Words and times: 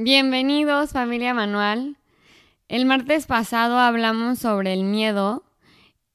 Bienvenidos 0.00 0.92
familia 0.92 1.34
Manual. 1.34 1.96
El 2.68 2.86
martes 2.86 3.26
pasado 3.26 3.80
hablamos 3.80 4.38
sobre 4.38 4.72
el 4.72 4.84
miedo 4.84 5.42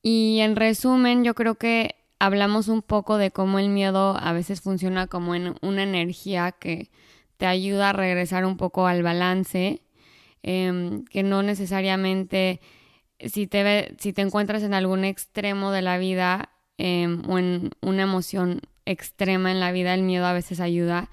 y 0.02 0.40
en 0.40 0.56
resumen 0.56 1.26
yo 1.26 1.36
creo 1.36 1.56
que 1.56 1.96
hablamos 2.18 2.70
un 2.70 2.82
poco 2.82 3.18
de 3.18 3.32
cómo 3.32 3.59
el 3.59 3.68
miedo 3.68 4.16
a 4.18 4.32
veces 4.32 4.62
funciona 4.62 5.08
como 5.08 5.36
en 5.36 5.56
una 5.62 5.84
energía 5.84 6.54
que 6.54 6.92
te 7.36 7.46
ayuda 7.46 7.90
a 7.90 7.92
regresar 7.94 8.46
un 8.46 8.56
poco 8.56 8.88
al 8.88 9.04
balance, 9.04 9.82
em, 10.44 11.04
que 11.04 11.22
no 11.23 11.44
necesariamente 11.44 12.62
si 13.20 13.48
te, 13.48 13.64
ve- 13.64 13.95
si 14.00 14.14
te 14.14 14.22
encuentras 14.22 14.64
en 14.64 14.73
algún 14.73 15.04
extremo 15.04 15.72
de 15.73 15.81
la 15.81 15.98
vida 15.98 16.52
em, 16.78 17.22
o 17.30 17.38
en 17.38 17.72
una 17.81 18.04
emoción 18.04 18.62
extrema 18.86 19.52
en 19.52 19.59
la 19.59 19.73
vida, 19.73 19.94
el 19.94 20.04
miedo 20.04 20.26
a 20.26 20.31
veces 20.31 20.62
ayuda 20.62 21.09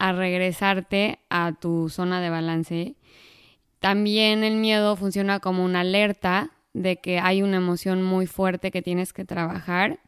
a 0.00 0.12
regresarte 0.12 1.20
a 1.28 1.52
tu 1.52 1.90
zona 1.90 2.20
de 2.20 2.30
balance. 2.30 2.94
También 3.78 4.42
el 4.44 4.56
miedo 4.56 4.96
funciona 4.96 5.40
como 5.40 5.64
una 5.64 5.80
alerta 5.80 6.50
de 6.72 6.96
que 6.96 7.18
hay 7.18 7.42
una 7.42 7.58
emoción 7.58 8.02
muy 8.02 8.26
fuerte 8.26 8.70
que 8.70 8.82
tienes 8.82 9.12
que 9.12 9.24
trabajar 9.24 10.00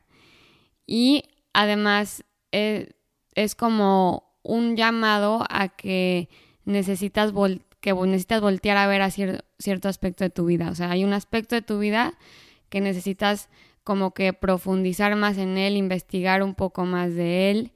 y 0.86 1.24
además 1.52 2.24
eh, 2.52 2.92
es 3.34 3.54
como 3.54 4.34
un 4.42 4.76
llamado 4.76 5.44
a 5.50 5.68
que 5.68 6.28
necesitas, 6.64 7.32
que 7.80 7.92
necesitas 7.92 8.40
voltear 8.40 8.78
a 8.78 8.86
ver 8.86 9.02
a 9.02 9.08
cier- 9.08 9.44
cierto 9.58 9.88
aspecto 9.88 10.24
de 10.24 10.30
tu 10.30 10.46
vida. 10.46 10.70
O 10.70 10.74
sea, 10.74 10.90
hay 10.90 11.04
un 11.04 11.12
aspecto 11.12 11.54
de 11.54 11.62
tu 11.62 11.78
vida 11.78 12.14
que 12.70 12.80
necesitas 12.80 13.50
como 13.84 14.14
que 14.14 14.32
profundizar 14.32 15.16
más 15.16 15.36
en 15.36 15.58
él, 15.58 15.76
investigar 15.76 16.42
un 16.42 16.54
poco 16.54 16.86
más 16.86 17.14
de 17.14 17.50
él 17.50 17.72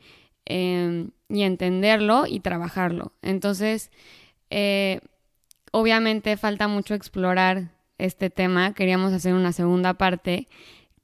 eh, 0.46 1.08
y 1.28 1.42
entenderlo 1.42 2.26
y 2.26 2.40
trabajarlo. 2.40 3.12
Entonces, 3.22 3.90
eh, 4.50 5.00
obviamente 5.72 6.36
falta 6.36 6.68
mucho 6.68 6.94
explorar 6.94 7.72
este 7.98 8.30
tema. 8.30 8.74
Queríamos 8.74 9.12
hacer 9.12 9.34
una 9.34 9.52
segunda 9.52 9.94
parte 9.94 10.48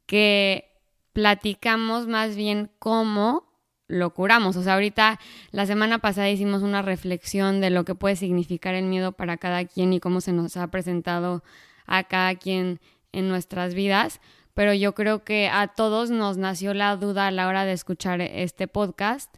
que 0.06 0.70
platicamos 1.12 2.06
más 2.06 2.36
bien 2.36 2.70
cómo 2.78 3.52
lo 3.88 4.14
curamos. 4.14 4.56
O 4.56 4.62
sea, 4.62 4.74
ahorita 4.74 5.20
la 5.50 5.66
semana 5.66 5.98
pasada 5.98 6.30
hicimos 6.30 6.62
una 6.62 6.82
reflexión 6.82 7.60
de 7.60 7.70
lo 7.70 7.84
que 7.84 7.94
puede 7.94 8.16
significar 8.16 8.74
el 8.74 8.86
miedo 8.86 9.12
para 9.12 9.36
cada 9.36 9.64
quien 9.64 9.92
y 9.92 10.00
cómo 10.00 10.20
se 10.20 10.32
nos 10.32 10.56
ha 10.56 10.68
presentado 10.68 11.42
a 11.86 12.04
cada 12.04 12.34
quien 12.36 12.80
en 13.12 13.28
nuestras 13.28 13.74
vidas. 13.74 14.20
Pero 14.54 14.74
yo 14.74 14.94
creo 14.94 15.24
que 15.24 15.48
a 15.48 15.68
todos 15.68 16.10
nos 16.10 16.36
nació 16.36 16.74
la 16.74 16.96
duda 16.96 17.28
a 17.28 17.30
la 17.30 17.48
hora 17.48 17.64
de 17.64 17.72
escuchar 17.72 18.20
este 18.20 18.68
podcast. 18.68 19.34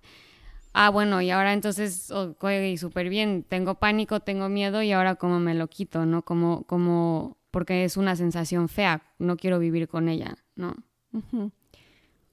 Ah, 0.72 0.90
bueno, 0.90 1.20
y 1.20 1.30
ahora 1.30 1.52
entonces, 1.52 2.10
oye, 2.10 2.76
súper 2.78 3.08
bien, 3.08 3.44
tengo 3.48 3.76
pánico, 3.76 4.20
tengo 4.20 4.48
miedo 4.48 4.82
y 4.82 4.90
ahora 4.90 5.14
cómo 5.14 5.38
me 5.38 5.54
lo 5.54 5.68
quito, 5.68 6.04
¿no? 6.04 6.22
Como, 6.22 6.64
como, 6.64 7.38
porque 7.52 7.84
es 7.84 7.96
una 7.96 8.16
sensación 8.16 8.68
fea, 8.68 9.04
no 9.20 9.36
quiero 9.36 9.60
vivir 9.60 9.86
con 9.86 10.08
ella, 10.08 10.36
¿no? 10.56 10.74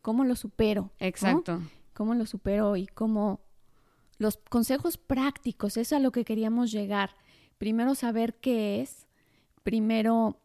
¿Cómo 0.02 0.26
lo 0.26 0.36
supero? 0.36 0.82
no? 0.82 0.92
Exacto. 1.08 1.62
¿Cómo 1.94 2.16
lo 2.16 2.26
supero 2.26 2.76
y 2.76 2.88
cómo... 2.88 3.42
Los 4.18 4.38
consejos 4.38 4.98
prácticos, 4.98 5.78
es 5.78 5.94
a 5.94 6.00
lo 6.00 6.12
que 6.12 6.26
queríamos 6.26 6.72
llegar. 6.72 7.16
Primero 7.60 7.94
saber 7.94 8.36
qué 8.40 8.82
es, 8.82 9.08
primero 9.62 10.41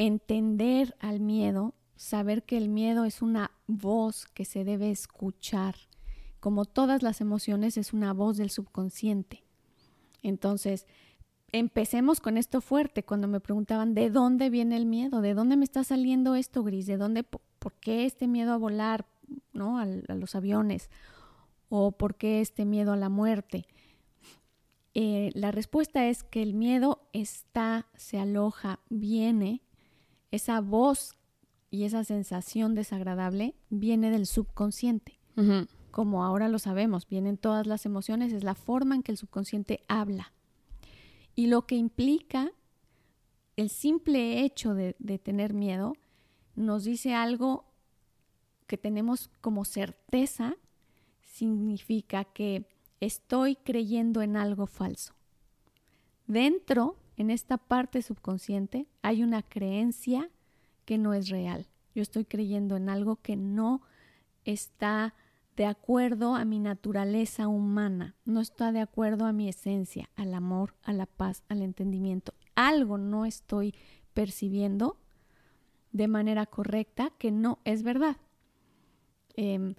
entender 0.00 0.96
al 0.98 1.20
miedo, 1.20 1.74
saber 1.94 2.44
que 2.44 2.56
el 2.56 2.70
miedo 2.70 3.04
es 3.04 3.20
una 3.20 3.50
voz 3.66 4.24
que 4.26 4.46
se 4.46 4.64
debe 4.64 4.90
escuchar. 4.90 5.76
Como 6.40 6.64
todas 6.64 7.02
las 7.02 7.20
emociones, 7.20 7.76
es 7.76 7.92
una 7.92 8.14
voz 8.14 8.38
del 8.38 8.48
subconsciente. 8.48 9.44
Entonces, 10.22 10.86
empecemos 11.52 12.20
con 12.20 12.38
esto 12.38 12.62
fuerte. 12.62 13.04
Cuando 13.04 13.28
me 13.28 13.40
preguntaban, 13.40 13.92
¿de 13.92 14.08
dónde 14.08 14.48
viene 14.48 14.76
el 14.76 14.86
miedo? 14.86 15.20
¿De 15.20 15.34
dónde 15.34 15.58
me 15.58 15.64
está 15.64 15.84
saliendo 15.84 16.34
esto, 16.34 16.62
Gris? 16.62 16.86
¿De 16.86 16.96
dónde, 16.96 17.22
po- 17.22 17.42
por 17.58 17.74
qué 17.74 18.06
este 18.06 18.26
miedo 18.26 18.54
a 18.54 18.56
volar, 18.56 19.04
¿no? 19.52 19.78
A 19.78 19.84
los 19.84 20.34
aviones? 20.34 20.88
¿O 21.68 21.92
por 21.92 22.14
qué 22.14 22.40
este 22.40 22.64
miedo 22.64 22.92
a 22.92 22.96
la 22.96 23.10
muerte? 23.10 23.66
Eh, 24.94 25.30
la 25.34 25.50
respuesta 25.50 26.08
es 26.08 26.22
que 26.24 26.42
el 26.42 26.54
miedo 26.54 27.06
está, 27.12 27.86
se 27.96 28.18
aloja, 28.18 28.80
viene, 28.88 29.60
esa 30.30 30.60
voz 30.60 31.16
y 31.70 31.84
esa 31.84 32.04
sensación 32.04 32.74
desagradable 32.74 33.54
viene 33.68 34.10
del 34.10 34.26
subconsciente. 34.26 35.18
Como 35.90 36.22
ahora 36.22 36.48
lo 36.48 36.58
sabemos, 36.58 37.08
vienen 37.08 37.38
todas 37.38 37.66
las 37.66 37.86
emociones, 37.86 38.32
es 38.32 38.44
la 38.44 38.54
forma 38.54 38.94
en 38.94 39.02
que 39.02 39.12
el 39.12 39.18
subconsciente 39.18 39.84
habla. 39.88 40.34
Y 41.34 41.46
lo 41.46 41.66
que 41.66 41.76
implica 41.76 42.52
el 43.56 43.70
simple 43.70 44.44
hecho 44.44 44.74
de, 44.74 44.96
de 44.98 45.18
tener 45.18 45.54
miedo 45.54 45.94
nos 46.54 46.84
dice 46.84 47.14
algo 47.14 47.64
que 48.66 48.76
tenemos 48.76 49.30
como 49.40 49.64
certeza, 49.64 50.56
significa 51.22 52.24
que 52.24 52.68
estoy 53.00 53.56
creyendo 53.56 54.20
en 54.22 54.36
algo 54.36 54.66
falso. 54.66 55.14
Dentro, 56.26 56.96
en 57.20 57.28
esta 57.28 57.58
parte 57.58 58.00
subconsciente, 58.00 58.86
hay 59.02 59.22
una 59.22 59.42
creencia 59.42 60.30
que 60.86 60.96
no 60.96 61.12
es 61.12 61.28
real. 61.28 61.66
Yo 61.94 62.00
estoy 62.00 62.24
creyendo 62.24 62.78
en 62.78 62.88
algo 62.88 63.16
que 63.16 63.36
no 63.36 63.82
está 64.46 65.14
de 65.54 65.66
acuerdo 65.66 66.34
a 66.34 66.46
mi 66.46 66.58
naturaleza 66.60 67.46
humana, 67.46 68.16
no 68.24 68.40
está 68.40 68.72
de 68.72 68.80
acuerdo 68.80 69.26
a 69.26 69.34
mi 69.34 69.50
esencia, 69.50 70.08
al 70.16 70.32
amor, 70.32 70.76
a 70.82 70.94
la 70.94 71.04
paz, 71.04 71.42
al 71.50 71.60
entendimiento. 71.60 72.32
Algo 72.54 72.96
no 72.96 73.26
estoy 73.26 73.74
percibiendo 74.14 74.96
de 75.92 76.08
manera 76.08 76.46
correcta 76.46 77.12
que 77.18 77.30
no 77.30 77.58
es 77.66 77.82
verdad. 77.82 78.16
Em, 79.36 79.74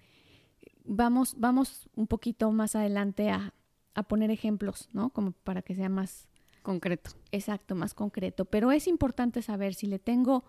vamos, 0.86 1.34
vamos 1.40 1.90
un 1.96 2.06
poquito 2.06 2.52
más 2.52 2.76
adelante 2.76 3.32
a, 3.32 3.56
a 3.96 4.04
poner 4.04 4.30
ejemplos, 4.30 4.90
¿no? 4.94 5.10
Como 5.10 5.32
para 5.32 5.64
que 5.64 5.74
sea 5.74 5.90
más 5.90 6.28
Concreto. 6.62 7.12
exacto, 7.32 7.76
más 7.76 7.94
concreto. 7.94 8.46
Pero 8.46 8.72
es 8.72 8.88
importante 8.88 9.42
saber 9.42 9.74
si 9.74 9.88
le 9.88 10.00
tengo 10.00 10.44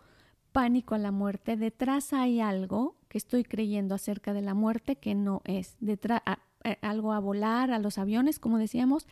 pánico 0.52 0.94
a 0.94 0.98
la 0.98 1.10
muerte, 1.10 1.56
detrás 1.56 2.12
hay 2.12 2.40
algo 2.40 2.96
que 3.08 3.18
estoy 3.18 3.44
creyendo 3.44 3.94
acerca 3.94 4.34
de 4.34 4.42
la 4.42 4.54
muerte 4.54 4.96
que 4.96 5.14
no 5.14 5.40
es. 5.44 5.76
Detrás, 5.80 6.20
algo 6.80 7.12
a 7.12 7.18
volar, 7.18 7.70
a 7.70 7.78
los 7.78 7.98
aviones, 7.98 8.38
como 8.38 8.58
decíamos, 8.58 9.06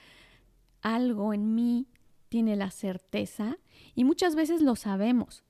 algo 0.83 1.35
en 1.35 1.55
mí 1.55 1.87
tiene 2.29 2.57
la 2.57 2.71
certeza 2.71 3.59
y 3.95 4.05
muchas 4.05 4.35
veces 4.35 4.63
lo 4.63 4.77
sabemos. 4.77 5.45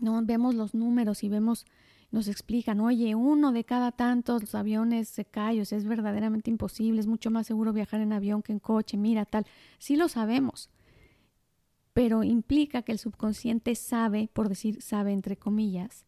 No 0.00 0.20
vemos 0.24 0.54
los 0.54 0.74
números 0.74 1.24
y 1.24 1.28
vemos, 1.28 1.64
nos 2.12 2.28
explican, 2.28 2.80
oye, 2.80 3.14
uno 3.14 3.52
de 3.52 3.64
cada 3.64 3.90
tantos 3.90 4.54
aviones 4.54 5.08
se 5.08 5.24
cae, 5.24 5.62
o 5.62 5.64
sea, 5.64 5.78
es 5.78 5.86
verdaderamente 5.86 6.50
imposible, 6.50 7.00
es 7.00 7.06
mucho 7.06 7.30
más 7.30 7.46
seguro 7.46 7.72
viajar 7.72 8.02
en 8.02 8.12
avión 8.12 8.42
que 8.42 8.52
en 8.52 8.58
coche, 8.58 8.98
mira, 8.98 9.24
tal. 9.24 9.46
Sí 9.78 9.96
lo 9.96 10.08
sabemos, 10.08 10.68
pero 11.94 12.22
implica 12.22 12.82
que 12.82 12.92
el 12.92 12.98
subconsciente 12.98 13.74
sabe, 13.74 14.28
por 14.32 14.50
decir 14.50 14.82
sabe 14.82 15.12
entre 15.12 15.38
comillas, 15.38 16.04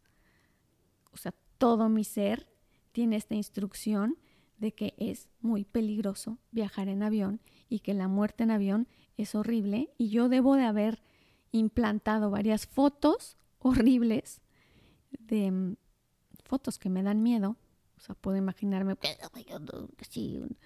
o 1.10 1.16
sea, 1.16 1.34
todo 1.56 1.88
mi 1.88 2.04
ser 2.04 2.48
tiene 2.92 3.16
esta 3.16 3.34
instrucción 3.34 4.18
de 4.58 4.72
que 4.72 4.94
es 4.98 5.30
muy 5.40 5.64
peligroso 5.64 6.38
viajar 6.50 6.88
en 6.88 7.02
avión 7.02 7.40
y 7.70 7.80
que 7.80 7.94
la 7.94 8.08
muerte 8.08 8.44
en 8.44 8.50
avión 8.50 8.88
es 9.16 9.34
horrible 9.34 9.90
y 9.96 10.10
yo 10.10 10.28
debo 10.28 10.56
de 10.56 10.64
haber 10.64 11.02
implantado 11.50 12.30
varias 12.30 12.66
fotos 12.66 13.38
horribles 13.58 14.42
de 15.18 15.50
mm, 15.50 15.76
fotos 16.44 16.78
que 16.78 16.88
me 16.88 17.02
dan 17.02 17.22
miedo. 17.22 17.56
O 17.96 18.00
sea, 18.00 18.14
puedo 18.14 18.36
imaginarme 18.36 18.92
un, 18.92 20.56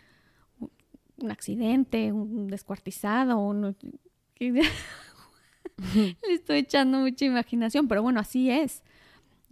un- 0.60 0.70
un 1.18 1.30
accidente, 1.30 2.12
un 2.12 2.46
descuartizado, 2.48 3.38
un- 3.38 3.76
le 4.40 6.16
estoy 6.28 6.58
echando 6.58 6.98
mucha 6.98 7.24
imaginación, 7.24 7.88
pero 7.88 8.02
bueno, 8.02 8.20
así 8.20 8.50
es. 8.50 8.82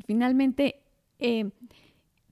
Finalmente, 0.06 0.82
eh, 1.18 1.50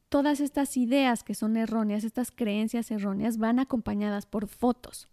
todas 0.08 0.40
estas 0.40 0.76
ideas 0.76 1.25
que 1.25 1.35
son 1.35 1.56
erróneas, 1.56 2.05
estas 2.05 2.31
creencias 2.31 2.90
erróneas, 2.90 3.38
van 3.38 3.58
acompañadas 3.58 4.26
por 4.26 4.47
fotos. 4.49 5.08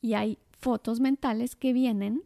Y 0.00 0.14
hay 0.14 0.38
fotos 0.58 1.00
mentales 1.00 1.54
que 1.56 1.72
vienen 1.72 2.22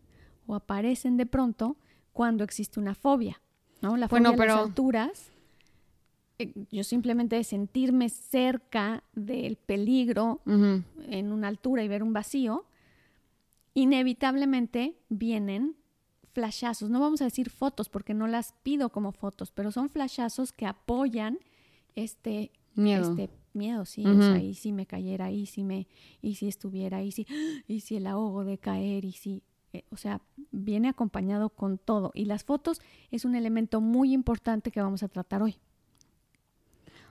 o 0.46 0.54
aparecen 0.54 1.16
de 1.16 1.26
pronto 1.26 1.76
cuando 2.12 2.44
existe 2.44 2.80
una 2.80 2.94
fobia, 2.94 3.40
¿no? 3.86 3.96
La 3.96 4.08
fobia 4.08 4.28
a 4.28 4.36
las 4.36 4.56
alturas. 4.56 5.30
Eh, 6.38 6.52
yo 6.70 6.84
simplemente 6.84 7.36
de 7.36 7.44
sentirme 7.44 8.08
cerca 8.08 9.02
del 9.14 9.56
peligro 9.56 10.40
en 10.44 11.32
una 11.32 11.48
altura 11.48 11.82
y 11.82 11.88
ver 11.88 12.02
un 12.02 12.12
vacío, 12.12 12.66
inevitablemente 13.74 14.96
vienen 15.08 15.76
flashazos. 16.32 16.90
No 16.90 17.00
vamos 17.00 17.22
a 17.22 17.24
decir 17.24 17.48
fotos 17.48 17.88
porque 17.88 18.12
no 18.12 18.26
las 18.26 18.54
pido 18.62 18.90
como 18.90 19.12
fotos, 19.12 19.50
pero 19.52 19.70
son 19.72 19.88
flashazos 19.88 20.52
que 20.52 20.66
apoyan 20.66 21.38
este 21.94 22.50
miedo. 22.74 23.10
Este 23.10 23.30
miedo, 23.54 23.84
sí. 23.86 24.04
O 24.04 24.20
sea, 24.20 24.38
y 24.38 24.54
si 24.54 24.72
me 24.72 24.86
cayera, 24.86 25.30
y 25.30 25.46
si 25.46 25.64
me, 25.64 25.86
y 26.20 26.34
si 26.34 26.48
estuviera, 26.48 27.02
y 27.02 27.12
si, 27.12 27.26
y 27.68 27.80
si 27.80 27.96
el 27.96 28.06
ahogo 28.06 28.44
de 28.44 28.58
caer, 28.58 29.04
y 29.04 29.12
si. 29.12 29.42
Eh, 29.76 29.84
o 29.90 29.96
sea, 29.96 30.20
viene 30.50 30.88
acompañado 30.88 31.50
con 31.50 31.78
todo. 31.78 32.11
Y 32.14 32.25
las 32.25 32.44
fotos 32.44 32.81
es 33.11 33.25
un 33.25 33.34
elemento 33.34 33.81
muy 33.81 34.12
importante 34.12 34.70
que 34.70 34.81
vamos 34.81 35.02
a 35.02 35.08
tratar 35.08 35.43
hoy. 35.43 35.56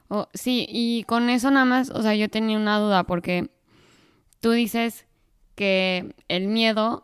Oh, 0.08 0.28
sí, 0.34 0.68
y 0.70 1.04
con 1.04 1.30
eso 1.30 1.50
nada 1.50 1.66
más, 1.66 1.90
o 1.90 2.02
sea, 2.02 2.16
yo 2.16 2.30
tenía 2.30 2.58
una 2.58 2.80
duda 2.80 3.06
porque 3.06 3.50
tú 4.40 4.52
dices 4.52 5.08
que 5.56 6.16
el 6.28 6.48
miedo 6.48 7.04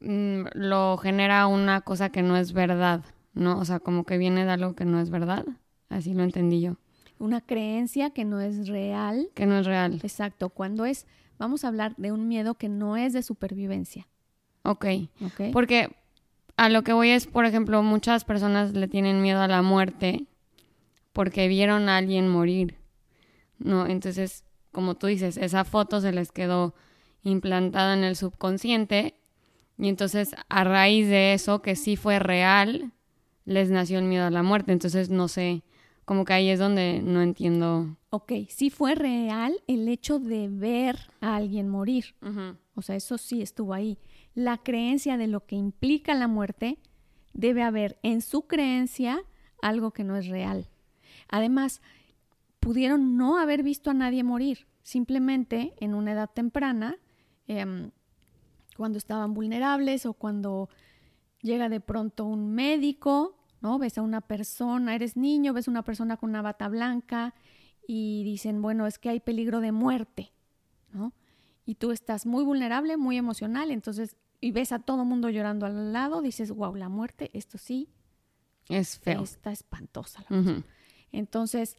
Mm, 0.00 0.46
lo 0.54 0.96
genera 0.96 1.46
una 1.46 1.82
cosa 1.82 2.08
que 2.08 2.22
no 2.22 2.36
es 2.36 2.52
verdad, 2.54 3.04
¿no? 3.34 3.58
O 3.58 3.64
sea, 3.64 3.80
como 3.80 4.04
que 4.04 4.16
viene 4.16 4.44
de 4.44 4.50
algo 4.50 4.74
que 4.74 4.86
no 4.86 5.00
es 5.00 5.10
verdad. 5.10 5.44
Así 5.88 6.14
lo 6.14 6.22
entendí 6.22 6.60
yo. 6.60 6.76
Una 7.18 7.42
creencia 7.42 8.10
que 8.10 8.24
no 8.24 8.40
es 8.40 8.66
real. 8.66 9.28
Que 9.34 9.44
no 9.44 9.58
es 9.58 9.66
real. 9.66 10.00
Exacto. 10.02 10.48
Cuando 10.48 10.86
es, 10.86 11.06
vamos 11.38 11.64
a 11.64 11.68
hablar 11.68 11.94
de 11.96 12.12
un 12.12 12.28
miedo 12.28 12.54
que 12.54 12.70
no 12.70 12.96
es 12.96 13.12
de 13.12 13.22
supervivencia. 13.22 14.08
Ok. 14.62 14.86
okay. 15.24 15.52
Porque 15.52 15.96
a 16.56 16.68
lo 16.68 16.82
que 16.82 16.92
voy 16.92 17.10
es, 17.10 17.26
por 17.26 17.46
ejemplo, 17.46 17.82
muchas 17.82 18.24
personas 18.24 18.72
le 18.72 18.88
tienen 18.88 19.22
miedo 19.22 19.40
a 19.40 19.48
la 19.48 19.62
muerte 19.62 20.26
porque 21.12 21.48
vieron 21.48 21.88
a 21.88 21.96
alguien 21.96 22.28
morir, 22.28 22.76
¿no? 23.58 23.86
Entonces, 23.86 24.44
como 24.72 24.94
tú 24.94 25.06
dices, 25.06 25.36
esa 25.36 25.64
foto 25.64 26.00
se 26.00 26.12
les 26.12 26.32
quedó 26.32 26.74
implantada 27.22 27.94
en 27.94 28.04
el 28.04 28.16
subconsciente 28.16 29.14
y 29.80 29.88
entonces, 29.88 30.34
a 30.50 30.64
raíz 30.64 31.08
de 31.08 31.32
eso, 31.32 31.62
que 31.62 31.74
sí 31.74 31.96
fue 31.96 32.18
real, 32.18 32.92
les 33.46 33.70
nació 33.70 33.98
el 33.98 34.04
miedo 34.04 34.26
a 34.26 34.30
la 34.30 34.42
muerte. 34.42 34.72
Entonces, 34.72 35.08
no 35.08 35.26
sé, 35.26 35.62
como 36.04 36.24
que 36.24 36.32
ahí 36.32 36.48
es 36.48 36.58
donde 36.58 37.02
no 37.02 37.22
entiendo. 37.22 37.96
Ok, 38.10 38.32
sí 38.48 38.70
fue 38.70 38.94
real 38.94 39.54
el 39.66 39.88
hecho 39.88 40.18
de 40.18 40.48
ver 40.48 40.98
a 41.20 41.36
alguien 41.36 41.68
morir. 41.68 42.16
O 42.74 42.82
sea, 42.82 42.96
eso 42.96 43.18
sí 43.18 43.42
estuvo 43.42 43.74
ahí. 43.74 43.98
La 44.34 44.58
creencia 44.58 45.16
de 45.16 45.26
lo 45.26 45.46
que 45.46 45.56
implica 45.56 46.14
la 46.14 46.28
muerte 46.28 46.78
debe 47.32 47.62
haber 47.62 47.98
en 48.02 48.22
su 48.22 48.42
creencia 48.46 49.22
algo 49.62 49.92
que 49.92 50.04
no 50.04 50.16
es 50.16 50.26
real. 50.26 50.68
Además, 51.28 51.80
pudieron 52.58 53.16
no 53.16 53.38
haber 53.38 53.62
visto 53.62 53.90
a 53.90 53.94
nadie 53.94 54.24
morir. 54.24 54.66
Simplemente 54.82 55.74
en 55.78 55.94
una 55.94 56.12
edad 56.12 56.30
temprana 56.32 56.96
em, 57.46 57.90
cuando 58.76 58.98
estaban 58.98 59.34
vulnerables 59.34 60.06
o 60.06 60.14
cuando 60.14 60.68
llega 61.42 61.68
de 61.68 61.80
pronto 61.80 62.24
un 62.24 62.52
médico, 62.52 63.36
¿no? 63.60 63.78
Ves 63.78 63.98
a 63.98 64.02
una 64.02 64.20
persona, 64.20 64.94
eres 64.94 65.16
niño, 65.16 65.52
ves 65.52 65.68
a 65.68 65.70
una 65.70 65.84
persona 65.84 66.16
con 66.16 66.30
una 66.30 66.42
bata 66.42 66.68
blanca 66.68 67.34
y 67.86 68.22
dicen, 68.24 68.62
bueno, 68.62 68.86
es 68.86 68.98
que 68.98 69.10
hay 69.10 69.20
peligro 69.20 69.60
de 69.60 69.72
muerte, 69.72 70.32
¿no? 70.92 71.12
Y 71.64 71.76
tú 71.76 71.92
estás 71.92 72.26
muy 72.26 72.44
vulnerable, 72.44 72.96
muy 72.96 73.16
emocional, 73.16 73.70
entonces, 73.70 74.16
y 74.40 74.52
ves 74.52 74.72
a 74.72 74.78
todo 74.78 75.04
mundo 75.04 75.28
llorando 75.28 75.66
al 75.66 75.92
lado, 75.92 76.22
dices, 76.22 76.50
wow, 76.50 76.74
la 76.74 76.88
muerte, 76.88 77.30
esto 77.32 77.58
sí. 77.58 77.88
Es 78.68 78.98
feo. 78.98 79.22
Está 79.22 79.50
espantosa 79.50 80.24
la 80.28 80.62
Entonces, 81.12 81.76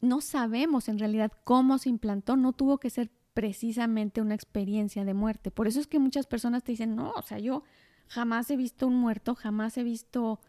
no 0.00 0.20
sabemos 0.20 0.88
en 0.88 0.98
realidad 0.98 1.32
cómo 1.44 1.78
se 1.78 1.88
implantó, 1.88 2.36
no 2.36 2.52
tuvo 2.52 2.78
que 2.78 2.90
ser 2.90 3.10
precisamente 3.32 4.20
una 4.20 4.34
experiencia 4.34 5.04
de 5.04 5.14
muerte. 5.14 5.50
Por 5.50 5.66
eso 5.66 5.80
es 5.80 5.86
que 5.86 5.98
muchas 5.98 6.26
personas 6.26 6.62
te 6.62 6.72
dicen, 6.72 6.94
no, 6.94 7.12
o 7.12 7.22
sea, 7.22 7.38
yo 7.38 7.64
jamás 8.08 8.50
he 8.50 8.56
visto 8.56 8.86
un 8.86 8.94
muerto, 8.94 9.34
jamás 9.34 9.76
he 9.76 9.82
visto 9.82 10.40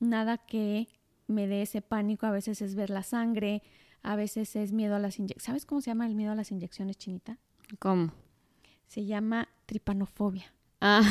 nada 0.00 0.38
que 0.38 0.88
me 1.26 1.46
dé 1.46 1.62
ese 1.62 1.82
pánico. 1.82 2.26
A 2.26 2.30
veces 2.30 2.60
es 2.62 2.74
ver 2.74 2.90
la 2.90 3.02
sangre, 3.02 3.62
a 4.02 4.16
veces 4.16 4.56
es 4.56 4.72
miedo 4.72 4.96
a 4.96 4.98
las 4.98 5.18
inyecciones. 5.18 5.44
¿Sabes 5.44 5.66
cómo 5.66 5.80
se 5.80 5.90
llama 5.90 6.06
el 6.06 6.14
miedo 6.14 6.32
a 6.32 6.34
las 6.34 6.50
inyecciones, 6.50 6.96
Chinita? 6.98 7.38
¿Cómo? 7.78 8.12
Se 8.88 9.04
llama 9.04 9.48
tripanofobia. 9.66 10.52
Ah. 10.80 11.02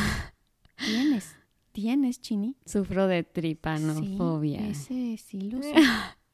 ¿Tienes? 0.84 1.36
¿Tienes, 1.72 2.20
Chini? 2.22 2.56
Sufro 2.66 3.08
de 3.08 3.24
tripanofobia. 3.24 4.68
ese 4.68 5.18
sí 5.18 5.42
lo 5.52 5.62
sé. 5.64 5.74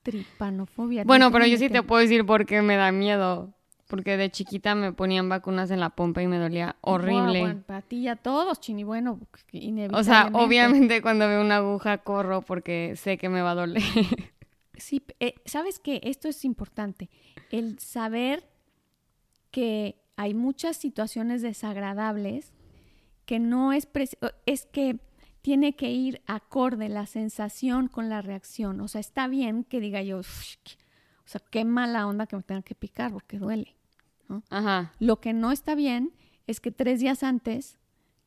tripanofobia. 0.02 1.04
Bueno, 1.04 1.32
pero 1.32 1.46
yo 1.46 1.58
sí 1.58 1.70
te 1.70 1.84
puedo 1.84 2.02
decir 2.02 2.26
por 2.26 2.46
qué 2.46 2.62
me 2.62 2.76
da 2.76 2.92
miedo. 2.92 3.54
Porque 3.88 4.18
de 4.18 4.32
chiquita 4.32 4.74
me 4.74 4.94
ponían 4.94 5.30
vacunas 5.30 5.70
en 5.70 5.80
la 5.80 5.92
pompa 5.92 6.24
y 6.24 6.28
me 6.28 6.40
dolía 6.40 6.76
horrible. 6.82 7.40
bueno, 7.40 7.62
para 7.68 7.82
ti 7.84 8.02
ya 8.02 8.16
todos, 8.16 8.60
Chini, 8.60 8.84
bueno, 8.84 9.20
inevitablemente. 9.52 9.96
O 9.96 10.04
sea, 10.04 10.30
obviamente 10.34 11.02
cuando 11.04 11.28
veo 11.28 11.42
una 11.42 11.58
aguja 11.58 12.00
corro 12.00 12.42
porque 12.42 12.96
sé 12.96 13.18
que 13.18 13.30
me 13.30 13.42
va 13.42 13.52
a 13.52 13.56
doler. 13.56 13.84
Sí, 14.78 15.02
eh, 15.22 15.36
¿sabes 15.46 15.80
qué? 15.80 16.02
Esto 16.04 16.28
es 16.28 16.44
importante. 16.44 17.10
El 17.50 17.80
saber 17.80 18.44
que 19.50 20.02
hay 20.18 20.34
muchas 20.34 20.76
situaciones 20.76 21.42
desagradables 21.42 22.52
que 23.26 23.40
no 23.40 23.72
es... 23.72 23.88
Es 24.46 24.66
que 24.66 25.00
tiene 25.42 25.76
que 25.76 25.92
ir 25.92 26.22
acorde 26.26 26.90
la 26.90 27.06
sensación 27.06 27.88
con 27.88 28.10
la 28.10 28.22
reacción. 28.22 28.82
O 28.82 28.88
sea, 28.88 29.00
está 29.00 29.28
bien 29.28 29.64
que 29.64 29.80
diga 29.80 30.02
yo, 30.02 30.20
o 30.20 30.24
sea, 30.24 31.42
qué 31.52 31.66
mala 31.66 32.08
onda 32.08 32.28
que 32.28 32.36
me 32.36 32.44
tengan 32.44 32.64
que 32.64 32.76
picar 32.76 33.12
porque 33.12 33.38
duele. 33.38 33.75
Ajá. 34.50 34.94
Lo 35.00 35.20
que 35.20 35.34
no 35.34 35.52
está 35.52 35.76
bien 35.76 36.14
es 36.48 36.60
que 36.60 36.72
tres 36.72 37.00
días 37.00 37.24
antes 37.24 37.78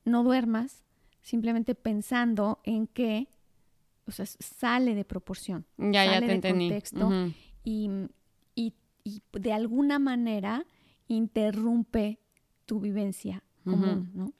no 0.04 0.22
duermas 0.24 0.84
simplemente 1.22 1.74
pensando 1.74 2.60
en 2.64 2.86
que, 2.86 3.28
o 4.06 4.12
sea, 4.12 4.26
sale 4.26 4.94
de 4.94 5.04
proporción. 5.04 5.66
Ya, 5.76 6.04
sale 6.04 6.26
ya 6.26 6.40
te 6.40 6.40
de 6.40 6.52
contexto 6.52 7.10
y, 7.64 7.90
y, 8.54 8.74
y, 9.04 9.22
de 9.32 9.52
alguna 9.52 9.98
manera 9.98 10.64
interrumpe 11.06 12.18
tu 12.66 12.80
vivencia 12.80 13.42
común, 13.64 14.10
¿no? 14.14 14.32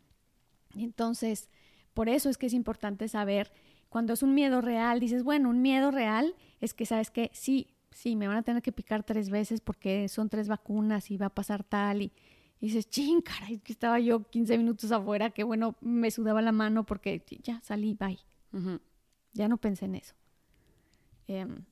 Entonces, 0.75 1.49
por 1.95 2.09
eso 2.09 2.31
es 2.31 2.39
que 2.39 2.47
es 2.47 2.55
importante 2.55 3.09
saber, 3.09 3.53
cuando 3.89 4.13
es 4.13 4.23
un 4.23 4.35
miedo 4.35 4.61
real, 4.61 5.01
dices, 5.01 5.23
bueno, 5.23 5.51
un 5.51 5.61
miedo 5.61 5.91
real 5.91 6.35
es 6.61 6.75
que 6.75 6.87
sabes 6.87 7.11
que 7.11 7.31
sí, 7.33 7.69
sí, 7.91 8.17
me 8.17 8.29
van 8.29 8.37
a 8.37 8.43
tener 8.43 8.63
que 8.63 8.73
picar 8.73 9.03
tres 9.03 9.31
veces 9.31 9.61
porque 9.61 10.09
son 10.09 10.29
tres 10.29 10.49
vacunas 10.49 11.11
y 11.11 11.17
va 11.17 11.27
a 11.27 11.35
pasar 11.35 11.65
tal 11.65 12.03
y, 12.03 12.13
dices, 12.61 12.89
ching, 12.89 13.21
caray, 13.21 13.59
que 13.59 13.73
estaba 13.73 13.99
yo 13.99 14.29
15 14.29 14.59
minutos 14.59 14.93
afuera, 14.93 15.31
que 15.31 15.45
bueno, 15.45 15.77
me 15.81 16.11
sudaba 16.11 16.43
la 16.43 16.53
mano 16.53 16.85
porque 16.85 17.23
ya 17.43 17.61
salí, 17.63 17.95
bye. 17.95 18.19
Ya 19.33 19.49
no 19.49 19.59
pensé 19.59 19.85
en 19.85 19.95
eso. 19.95 20.15
Em, 21.27 21.65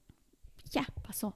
ya, 0.70 0.86
pasó. 1.02 1.34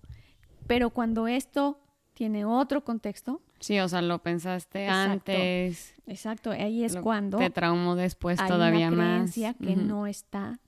Pero 0.66 0.90
cuando 0.90 1.26
esto 1.26 1.80
tiene 2.14 2.44
otro 2.44 2.84
contexto. 2.84 3.40
Sí, 3.60 3.80
o 3.80 3.88
sea, 3.88 4.02
lo 4.02 4.22
pensaste 4.22 4.86
antes. 4.86 5.94
Exacto, 6.06 6.50
ahí 6.50 6.84
es 6.84 6.96
cuando. 6.96 7.38
Te 7.38 7.50
traumó 7.50 7.96
después 7.96 8.38
todavía 8.46 8.88
una 8.88 9.16
creencia 9.16 9.54
que 9.54 9.76
no 9.76 10.06
está 10.06 10.60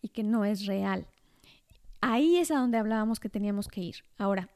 y 0.00 0.08
que 0.08 0.22
no 0.22 0.44
es 0.44 0.66
real. 0.66 1.06
Ahí 2.02 2.36
es 2.36 2.50
a 2.50 2.58
donde 2.58 2.78
hablábamos 2.78 3.20
que 3.20 3.28
teníamos 3.28 3.68
que 3.68 3.80
ir. 3.80 3.96
Ahora, 4.18 4.50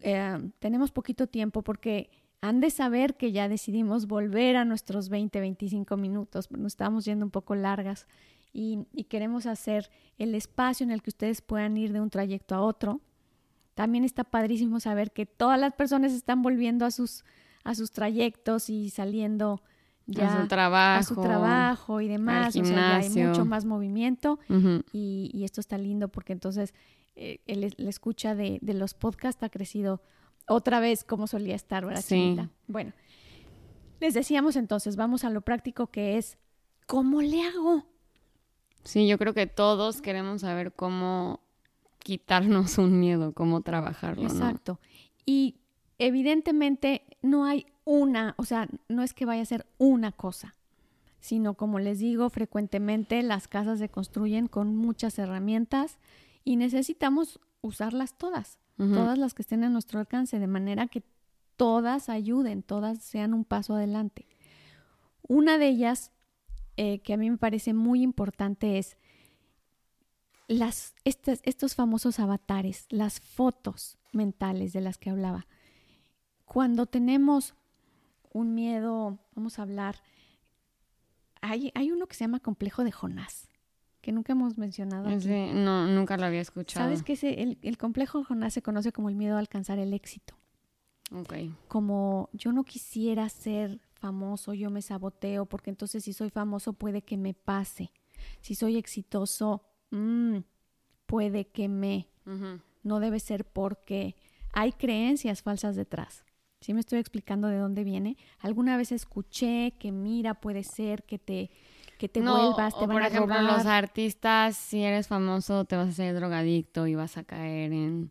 eh, 0.00 0.50
tenemos 0.58 0.90
poquito 0.90 1.28
tiempo 1.28 1.62
porque 1.62 2.10
han 2.40 2.60
de 2.60 2.70
saber 2.70 3.16
que 3.16 3.30
ya 3.30 3.48
decidimos 3.48 4.08
volver 4.08 4.56
a 4.56 4.64
nuestros 4.64 5.08
20, 5.08 5.38
25 5.38 5.96
minutos, 5.96 6.50
nos 6.50 6.72
estamos 6.72 7.04
yendo 7.04 7.24
un 7.24 7.30
poco 7.30 7.54
largas 7.54 8.08
y, 8.52 8.86
y, 8.92 9.04
queremos 9.04 9.46
hacer 9.46 9.90
el 10.18 10.34
espacio 10.34 10.84
en 10.84 10.90
el 10.90 11.00
que 11.00 11.10
ustedes 11.10 11.42
puedan 11.42 11.76
ir 11.76 11.92
de 11.92 12.00
un 12.00 12.10
trayecto 12.10 12.54
a 12.56 12.60
otro. 12.60 13.00
También 13.74 14.02
está 14.02 14.24
padrísimo 14.24 14.80
saber 14.80 15.12
que 15.12 15.26
todas 15.26 15.60
las 15.60 15.74
personas 15.74 16.12
están 16.12 16.42
volviendo 16.42 16.84
a 16.86 16.90
sus, 16.90 17.24
a 17.62 17.74
sus 17.74 17.92
trayectos 17.92 18.68
y 18.68 18.90
saliendo 18.90 19.62
ya 20.06 20.32
a 20.32 20.42
su 20.42 20.48
trabajo, 20.48 21.00
a 21.00 21.02
su 21.02 21.20
trabajo 21.20 22.00
y 22.00 22.08
demás, 22.08 22.56
o 22.56 22.64
sea, 22.64 22.74
ya 22.74 22.96
hay 22.96 23.10
mucho 23.10 23.44
más 23.44 23.64
movimiento 23.64 24.38
y, 24.92 25.42
esto 25.44 25.60
está 25.60 25.78
lindo 25.78 26.08
porque 26.08 26.32
entonces 26.32 26.74
eh, 27.14 27.40
la 27.76 27.90
escucha 27.90 28.34
de, 28.34 28.58
los 28.62 28.94
podcasts 28.94 29.42
ha 29.42 29.48
crecido 29.48 30.02
otra 30.48 30.80
vez 30.80 31.04
como 31.04 31.26
solía 31.26 31.54
estar, 31.54 31.84
¿verdad? 31.84 32.02
Sí. 32.02 32.36
Bueno, 32.68 32.92
les 34.00 34.14
decíamos 34.14 34.56
entonces, 34.56 34.96
vamos 34.96 35.24
a 35.24 35.30
lo 35.30 35.40
práctico 35.40 35.88
que 35.88 36.18
es, 36.18 36.38
¿cómo 36.86 37.22
le 37.22 37.42
hago? 37.42 37.84
Sí, 38.84 39.08
yo 39.08 39.18
creo 39.18 39.34
que 39.34 39.46
todos 39.46 40.00
queremos 40.00 40.42
saber 40.42 40.72
cómo, 40.72 41.40
quitarnos 42.06 42.78
un 42.78 43.00
miedo, 43.00 43.32
cómo 43.32 43.62
trabajarlo. 43.62 44.22
Exacto. 44.22 44.78
Y 45.24 45.56
evidentemente 45.98 47.02
no 47.20 47.44
hay 47.44 47.66
una, 47.86 48.34
o 48.36 48.44
sea, 48.44 48.68
no 48.88 49.02
es 49.02 49.14
que 49.14 49.24
vaya 49.24 49.40
a 49.40 49.46
ser 49.46 49.64
una 49.78 50.12
cosa, 50.12 50.56
sino 51.20 51.54
como 51.54 51.78
les 51.78 52.00
digo, 52.00 52.28
frecuentemente 52.28 53.22
las 53.22 53.48
casas 53.48 53.78
se 53.78 53.88
construyen 53.88 54.48
con 54.48 54.76
muchas 54.76 55.18
herramientas 55.18 55.98
y 56.44 56.56
necesitamos 56.56 57.40
usarlas 57.62 58.18
todas, 58.18 58.58
todas 58.76 59.16
las 59.16 59.32
que 59.32 59.40
estén 59.40 59.64
a 59.64 59.70
nuestro 59.70 60.00
alcance, 60.00 60.38
de 60.38 60.46
manera 60.46 60.88
que 60.88 61.02
todas 61.56 62.10
ayuden, 62.10 62.62
todas 62.62 62.98
sean 62.98 63.32
un 63.32 63.44
paso 63.44 63.74
adelante. 63.74 64.26
Una 65.26 65.56
de 65.56 65.68
ellas, 65.68 66.10
eh, 66.76 66.98
que 66.98 67.14
a 67.14 67.16
mí 67.16 67.30
me 67.30 67.38
parece 67.38 67.72
muy 67.72 68.02
importante, 68.02 68.78
es 68.78 68.98
las, 70.48 70.94
estos 71.04 71.74
famosos 71.74 72.18
avatares, 72.18 72.86
las 72.90 73.20
fotos 73.20 73.96
mentales 74.12 74.72
de 74.72 74.82
las 74.82 74.98
que 74.98 75.10
hablaba. 75.10 75.46
Cuando 76.44 76.86
tenemos 76.86 77.54
un 78.36 78.54
miedo, 78.54 79.18
vamos 79.34 79.58
a 79.58 79.62
hablar, 79.62 80.02
hay, 81.40 81.72
hay 81.74 81.90
uno 81.90 82.06
que 82.06 82.14
se 82.14 82.24
llama 82.24 82.40
complejo 82.40 82.84
de 82.84 82.92
Jonás, 82.92 83.48
que 84.00 84.12
nunca 84.12 84.32
hemos 84.32 84.58
mencionado. 84.58 85.08
no, 85.08 85.86
nunca 85.86 86.16
lo 86.16 86.26
había 86.26 86.42
escuchado. 86.42 86.84
¿Sabes 86.84 87.02
que 87.02 87.14
el, 87.42 87.58
el, 87.62 87.78
complejo 87.78 88.18
de 88.18 88.24
Jonás 88.24 88.52
se 88.52 88.62
conoce 88.62 88.92
como 88.92 89.08
el 89.08 89.16
miedo 89.16 89.36
a 89.36 89.38
alcanzar 89.38 89.78
el 89.78 89.94
éxito? 89.94 90.34
Ok. 91.12 91.34
Como 91.68 92.28
yo 92.32 92.52
no 92.52 92.64
quisiera 92.64 93.28
ser 93.28 93.80
famoso, 93.94 94.52
yo 94.52 94.70
me 94.70 94.82
saboteo, 94.82 95.46
porque 95.46 95.70
entonces 95.70 96.04
si 96.04 96.12
soy 96.12 96.30
famoso 96.30 96.74
puede 96.74 97.02
que 97.02 97.16
me 97.16 97.32
pase. 97.32 97.90
Si 98.42 98.54
soy 98.54 98.76
exitoso, 98.76 99.62
mmm, 99.90 100.38
puede 101.06 101.46
que 101.46 101.68
me. 101.68 102.08
No 102.82 103.00
debe 103.00 103.20
ser 103.20 103.44
porque 103.44 104.16
hay 104.52 104.72
creencias 104.72 105.42
falsas 105.42 105.76
detrás. 105.76 106.25
¿Sí 106.66 106.74
me 106.74 106.80
estoy 106.80 106.98
explicando 106.98 107.46
de 107.46 107.58
dónde 107.58 107.84
viene? 107.84 108.16
Alguna 108.40 108.76
vez 108.76 108.90
escuché 108.90 109.74
que 109.78 109.92
mira, 109.92 110.34
puede 110.34 110.64
ser 110.64 111.04
que 111.04 111.16
te 111.16 111.48
que 111.96 112.08
te 112.08 112.20
vuelvas, 112.20 112.76
te 112.76 112.88
van 112.88 112.96
por 112.96 113.02
a 113.04 113.06
ejemplo, 113.06 113.40
los 113.40 113.66
artistas, 113.66 114.56
si 114.56 114.82
eres 114.82 115.06
famoso, 115.06 115.64
te 115.64 115.76
vas 115.76 115.90
a 115.90 115.92
ser 115.92 116.12
drogadicto 116.16 116.88
y 116.88 116.96
vas 116.96 117.18
a 117.18 117.22
caer 117.22 117.72
en 117.72 118.10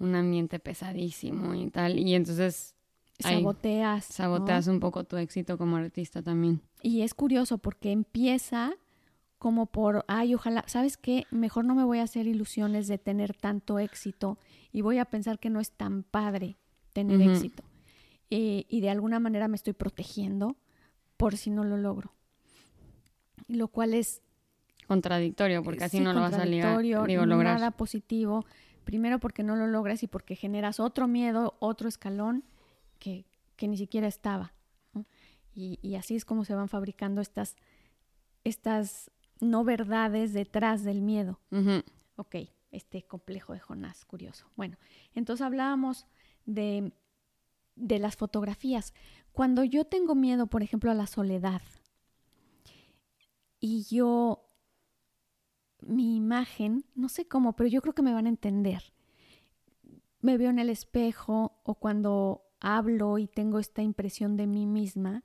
un 0.00 0.14
ambiente 0.16 0.58
pesadísimo 0.58 1.54
y 1.54 1.70
tal. 1.70 1.96
Y 1.96 2.16
entonces 2.16 2.74
saboteas. 3.20 4.06
saboteas 4.06 4.66
un 4.66 4.80
poco 4.80 5.04
tu 5.04 5.16
éxito 5.16 5.56
como 5.56 5.76
artista 5.76 6.20
también. 6.20 6.62
Y 6.82 7.02
es 7.02 7.14
curioso 7.14 7.58
porque 7.58 7.92
empieza 7.92 8.72
como 9.38 9.66
por, 9.66 10.04
ay, 10.08 10.34
ojalá, 10.34 10.64
¿sabes 10.66 10.96
qué? 10.96 11.28
Mejor 11.30 11.64
no 11.64 11.76
me 11.76 11.84
voy 11.84 12.00
a 12.00 12.02
hacer 12.02 12.26
ilusiones 12.26 12.88
de 12.88 12.98
tener 12.98 13.36
tanto 13.36 13.78
éxito 13.78 14.36
y 14.72 14.80
voy 14.80 14.98
a 14.98 15.04
pensar 15.04 15.38
que 15.38 15.48
no 15.48 15.60
es 15.60 15.70
tan 15.70 16.02
padre 16.02 16.56
tener 16.92 17.22
éxito. 17.22 17.62
Eh, 18.36 18.66
y 18.68 18.80
de 18.80 18.90
alguna 18.90 19.20
manera 19.20 19.46
me 19.46 19.54
estoy 19.54 19.74
protegiendo 19.74 20.56
por 21.16 21.36
si 21.36 21.50
no 21.50 21.62
lo 21.62 21.76
logro. 21.76 22.12
Lo 23.46 23.68
cual 23.68 23.94
es... 23.94 24.22
Contradictorio, 24.88 25.62
porque 25.62 25.84
así 25.84 26.00
no 26.00 26.12
lo 26.12 26.20
vas 26.20 26.34
a 26.34 26.38
salir 26.38 26.64
digo, 26.82 27.06
lograr. 27.06 27.54
Nada 27.54 27.70
positivo. 27.70 28.44
Primero 28.82 29.20
porque 29.20 29.44
no 29.44 29.54
lo 29.54 29.68
logras 29.68 30.02
y 30.02 30.08
porque 30.08 30.34
generas 30.34 30.80
otro 30.80 31.06
miedo, 31.06 31.54
otro 31.60 31.88
escalón 31.88 32.42
que, 32.98 33.24
que 33.54 33.68
ni 33.68 33.76
siquiera 33.76 34.08
estaba. 34.08 34.52
Y, 35.54 35.78
y, 35.80 35.94
así 35.94 36.16
es 36.16 36.24
como 36.24 36.44
se 36.44 36.56
van 36.56 36.68
fabricando 36.68 37.20
estas, 37.20 37.54
estas 38.42 39.12
no 39.40 39.62
verdades 39.62 40.32
detrás 40.32 40.82
del 40.82 41.02
miedo. 41.02 41.38
Ok, 42.16 42.34
este 42.72 43.04
complejo 43.04 43.52
de 43.52 43.60
Jonás, 43.60 44.04
curioso. 44.04 44.50
Bueno, 44.56 44.76
entonces 45.14 45.46
hablábamos 45.46 46.08
de, 46.46 46.92
de 47.76 47.98
las 47.98 48.16
fotografías. 48.16 48.94
Cuando 49.32 49.64
yo 49.64 49.84
tengo 49.84 50.14
miedo, 50.14 50.46
por 50.46 50.62
ejemplo, 50.62 50.90
a 50.90 50.94
la 50.94 51.06
soledad, 51.06 51.62
y 53.60 53.84
yo, 53.84 54.46
mi 55.80 56.16
imagen, 56.16 56.84
no 56.94 57.08
sé 57.08 57.26
cómo, 57.26 57.54
pero 57.54 57.68
yo 57.68 57.80
creo 57.80 57.94
que 57.94 58.02
me 58.02 58.12
van 58.12 58.26
a 58.26 58.30
entender. 58.30 58.92
Me 60.20 60.36
veo 60.36 60.50
en 60.50 60.58
el 60.58 60.68
espejo 60.68 61.60
o 61.62 61.74
cuando 61.74 62.42
hablo 62.60 63.18
y 63.18 63.26
tengo 63.26 63.58
esta 63.58 63.82
impresión 63.82 64.36
de 64.36 64.46
mí 64.46 64.66
misma 64.66 65.22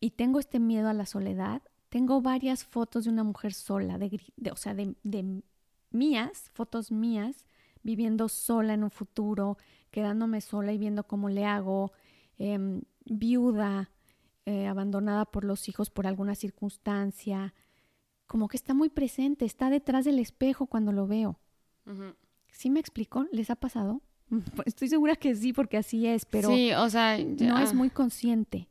y 0.00 0.10
tengo 0.10 0.38
este 0.38 0.60
miedo 0.60 0.88
a 0.88 0.94
la 0.94 1.06
soledad, 1.06 1.62
tengo 1.88 2.20
varias 2.20 2.64
fotos 2.64 3.04
de 3.04 3.10
una 3.10 3.24
mujer 3.24 3.54
sola, 3.54 3.96
de, 3.98 4.20
o 4.50 4.56
sea, 4.56 4.74
de, 4.74 5.42
mías, 5.90 6.50
fotos 6.52 6.90
mías, 6.90 7.46
viviendo 7.82 8.28
sola 8.28 8.74
en 8.74 8.84
un 8.84 8.90
futuro, 8.90 9.56
quedándome 9.94 10.40
sola 10.40 10.72
y 10.72 10.78
viendo 10.78 11.04
cómo 11.04 11.28
le 11.28 11.44
hago, 11.44 11.92
em, 12.36 12.82
viuda, 13.04 13.92
eh, 14.44 14.66
abandonada 14.66 15.24
por 15.24 15.44
los 15.44 15.68
hijos 15.68 15.88
por 15.88 16.08
alguna 16.08 16.34
circunstancia, 16.34 17.54
como 18.26 18.48
que 18.48 18.56
está 18.56 18.74
muy 18.74 18.88
presente, 18.88 19.44
está 19.44 19.70
detrás 19.70 20.04
del 20.04 20.18
espejo 20.18 20.66
cuando 20.66 20.90
lo 20.90 21.06
veo. 21.06 21.38
¿Sí 22.50 22.70
me 22.70 22.80
explicó? 22.80 23.28
¿Les 23.30 23.50
ha 23.50 23.54
pasado? 23.54 24.02
Estoy 24.66 24.88
segura 24.88 25.14
que 25.14 25.36
sí, 25.36 25.52
porque 25.52 25.76
así 25.76 26.08
es, 26.08 26.24
pero 26.24 26.48
sí, 26.48 26.72
o 26.72 26.90
sea, 26.90 27.16
no 27.16 27.58
es 27.58 27.72
muy 27.72 27.88
consciente. 27.88 28.66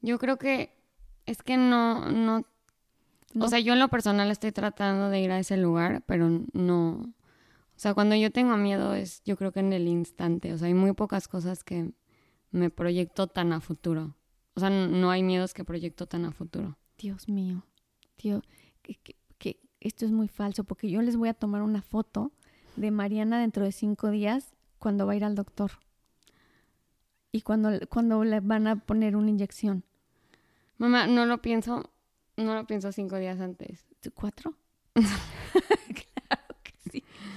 Yo 0.00 0.18
creo 0.18 0.38
que 0.38 0.74
es 1.24 1.40
que 1.44 1.56
no, 1.56 2.10
no, 2.10 2.44
o 3.38 3.46
sea, 3.46 3.60
yo 3.60 3.74
en 3.74 3.78
lo 3.78 3.86
personal 3.86 4.28
estoy 4.32 4.50
tratando 4.50 5.08
de 5.08 5.20
ir 5.20 5.30
a 5.30 5.38
ese 5.38 5.56
lugar, 5.56 6.02
pero 6.04 6.28
no, 6.52 7.14
sea, 7.82 7.94
cuando 7.94 8.14
yo 8.14 8.30
tengo 8.30 8.56
miedo 8.56 8.94
es, 8.94 9.24
yo 9.24 9.36
creo 9.36 9.50
que 9.50 9.58
en 9.58 9.72
el 9.72 9.88
instante, 9.88 10.52
o 10.52 10.58
sea, 10.58 10.68
hay 10.68 10.74
muy 10.74 10.92
pocas 10.92 11.26
cosas 11.26 11.64
que 11.64 11.90
me 12.52 12.70
proyecto 12.70 13.26
tan 13.26 13.52
a 13.52 13.60
futuro. 13.60 14.14
O 14.54 14.60
sea, 14.60 14.70
no 14.70 15.10
hay 15.10 15.24
miedos 15.24 15.52
que 15.52 15.64
proyecto 15.64 16.06
tan 16.06 16.24
a 16.24 16.30
futuro. 16.30 16.78
Dios 16.96 17.28
mío, 17.28 17.66
tío, 18.14 18.40
que, 18.82 18.94
que, 19.38 19.60
esto 19.80 20.04
es 20.04 20.12
muy 20.12 20.28
falso, 20.28 20.62
porque 20.62 20.88
yo 20.88 21.02
les 21.02 21.16
voy 21.16 21.28
a 21.28 21.34
tomar 21.34 21.62
una 21.62 21.82
foto 21.82 22.30
de 22.76 22.92
Mariana 22.92 23.40
dentro 23.40 23.64
de 23.64 23.72
cinco 23.72 24.10
días 24.10 24.54
cuando 24.78 25.04
va 25.04 25.14
a 25.14 25.16
ir 25.16 25.24
al 25.24 25.34
doctor 25.34 25.72
y 27.32 27.40
cuando, 27.40 27.70
cuando 27.88 28.22
le 28.22 28.38
van 28.38 28.68
a 28.68 28.76
poner 28.76 29.16
una 29.16 29.30
inyección. 29.30 29.82
Mamá, 30.78 31.08
no 31.08 31.26
lo 31.26 31.42
pienso, 31.42 31.90
no 32.36 32.54
lo 32.54 32.64
pienso 32.68 32.92
cinco 32.92 33.16
días 33.16 33.40
antes. 33.40 33.84
¿Cuatro? 34.14 34.54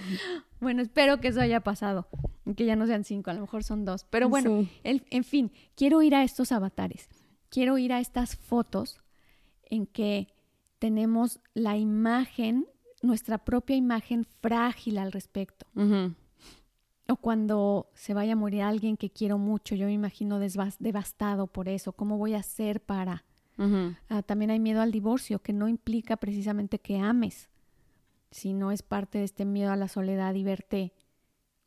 Bueno, 0.61 0.81
espero 0.81 1.19
que 1.19 1.27
eso 1.27 1.41
haya 1.41 1.59
pasado, 1.59 2.07
que 2.55 2.65
ya 2.65 2.75
no 2.75 2.87
sean 2.87 3.03
cinco, 3.03 3.29
a 3.29 3.33
lo 3.33 3.41
mejor 3.41 3.63
son 3.63 3.85
dos. 3.85 4.05
Pero 4.09 4.29
bueno, 4.29 4.67
en 4.83 5.23
fin, 5.23 5.51
quiero 5.75 6.01
ir 6.01 6.15
a 6.15 6.23
estos 6.23 6.51
avatares, 6.51 7.07
quiero 7.49 7.77
ir 7.77 7.93
a 7.93 7.99
estas 7.99 8.35
fotos 8.35 8.99
en 9.63 9.85
que 9.85 10.33
tenemos 10.79 11.39
la 11.53 11.77
imagen, 11.77 12.65
nuestra 13.03 13.37
propia 13.37 13.75
imagen 13.75 14.25
frágil 14.41 14.97
al 14.97 15.11
respecto. 15.11 15.67
O 17.07 17.15
cuando 17.17 17.91
se 17.93 18.15
vaya 18.15 18.33
a 18.33 18.37
morir 18.37 18.63
alguien 18.63 18.97
que 18.97 19.11
quiero 19.11 19.37
mucho, 19.37 19.75
yo 19.75 19.85
me 19.85 19.93
imagino 19.93 20.39
devastado 20.39 21.45
por 21.45 21.69
eso. 21.69 21.91
¿Cómo 21.91 22.17
voy 22.17 22.33
a 22.33 22.39
hacer 22.39 22.81
para 22.81 23.23
Ah, 24.09 24.21
también 24.21 24.51
hay 24.51 24.59
miedo 24.59 24.81
al 24.81 24.91
divorcio, 24.91 25.39
que 25.39 25.53
no 25.53 25.67
implica 25.67 26.17
precisamente 26.17 26.79
que 26.79 26.97
ames, 26.97 27.49
sino 28.35 28.73
es 28.73 28.83
parte 28.83 29.19
de 29.19 29.23
este 29.23 29.45
miedo 29.45 29.71
a 29.71 29.77
la 29.77 29.87
soledad 29.87 30.33
y 30.33 30.43
verte 30.43 30.91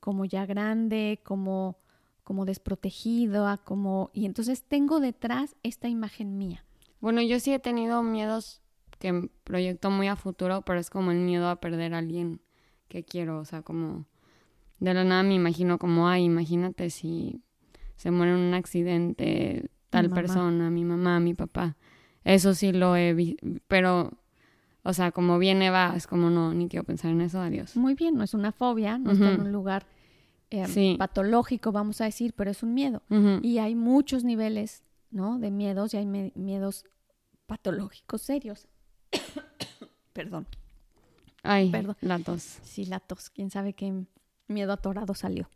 como 0.00 0.26
ya 0.26 0.44
grande, 0.44 1.18
como, 1.24 1.78
como 2.24 2.44
desprotegido, 2.44 3.48
como... 3.64 4.10
Y 4.12 4.26
entonces 4.26 4.62
tengo 4.62 5.00
detrás 5.00 5.56
esta 5.62 5.88
imagen 5.88 6.36
mía. 6.36 6.66
Bueno, 7.00 7.22
yo 7.22 7.40
sí 7.40 7.54
he 7.54 7.58
tenido 7.58 8.02
miedos 8.02 8.60
que 8.98 9.30
proyecto 9.44 9.90
muy 9.90 10.08
a 10.08 10.16
futuro, 10.16 10.60
pero 10.60 10.78
es 10.78 10.90
como 10.90 11.10
el 11.10 11.20
miedo 11.20 11.48
a 11.48 11.56
perder 11.56 11.94
a 11.94 11.98
alguien 11.98 12.42
que 12.88 13.02
quiero, 13.02 13.38
o 13.38 13.46
sea, 13.46 13.62
como 13.62 14.04
de 14.78 14.92
la 14.92 15.04
nada 15.04 15.22
me 15.22 15.34
imagino 15.34 15.78
como, 15.78 16.06
ay, 16.06 16.24
imagínate 16.24 16.90
si 16.90 17.42
se 17.96 18.10
muere 18.10 18.32
en 18.32 18.40
un 18.40 18.52
accidente 18.52 19.70
tal 19.88 20.10
persona, 20.10 20.68
mi 20.68 20.84
mamá, 20.84 21.18
mi 21.18 21.32
papá. 21.32 21.78
Eso 22.24 22.52
sí 22.52 22.72
lo 22.72 22.94
he 22.94 23.14
visto, 23.14 23.46
pero, 23.68 24.18
o 24.82 24.92
sea, 24.92 25.12
como 25.12 25.38
viene 25.38 25.70
va, 25.70 25.94
es 25.96 26.06
como 26.06 26.30
no, 26.30 26.54
ni 26.54 26.68
quiero 26.68 26.84
pensar 26.84 27.10
en 27.10 27.20
eso, 27.20 27.40
adiós. 27.40 27.76
Muy 27.76 27.94
bien, 27.94 28.16
no 28.16 28.24
es 28.24 28.34
una 28.34 28.52
fobia, 28.52 28.98
no 28.98 29.12
está 29.12 29.32
en 29.32 29.40
un 29.40 29.52
lugar 29.52 29.86
em, 30.50 30.96
patológico, 30.96 31.72
vamos 31.72 32.00
a 32.00 32.04
decir, 32.04 32.32
pero 32.34 32.50
es 32.50 32.62
un 32.62 32.74
miedo. 32.74 33.02
Y 33.42 33.58
hay 33.58 33.74
muchos 33.74 34.24
niveles, 34.24 34.84
¿no? 35.10 35.38
De 35.38 35.50
miedos 35.50 35.94
y 35.94 35.98
hay 35.98 36.06
miedos 36.06 36.84
patológicos 37.46 38.22
serios. 38.22 38.68
Perdón. 40.12 40.46
Ay, 41.42 41.70
Perdón. 41.70 41.96
la 42.00 42.18
tos. 42.18 42.58
Sí, 42.62 42.84
la 42.86 43.00
tos. 43.00 43.30
Quién 43.30 43.50
sabe 43.50 43.72
qué 43.72 44.04
miedo 44.48 44.72
atorado 44.72 45.14
salió. 45.14 45.48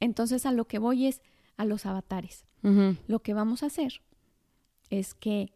Entonces, 0.00 0.46
a 0.46 0.52
lo 0.52 0.66
que 0.66 0.78
voy 0.78 1.06
es 1.06 1.22
a 1.56 1.64
los 1.64 1.86
avatares. 1.86 2.44
Lo 3.06 3.20
que 3.20 3.34
vamos 3.34 3.62
a 3.62 3.66
hacer 3.66 4.02
es 4.90 5.14
que 5.14 5.52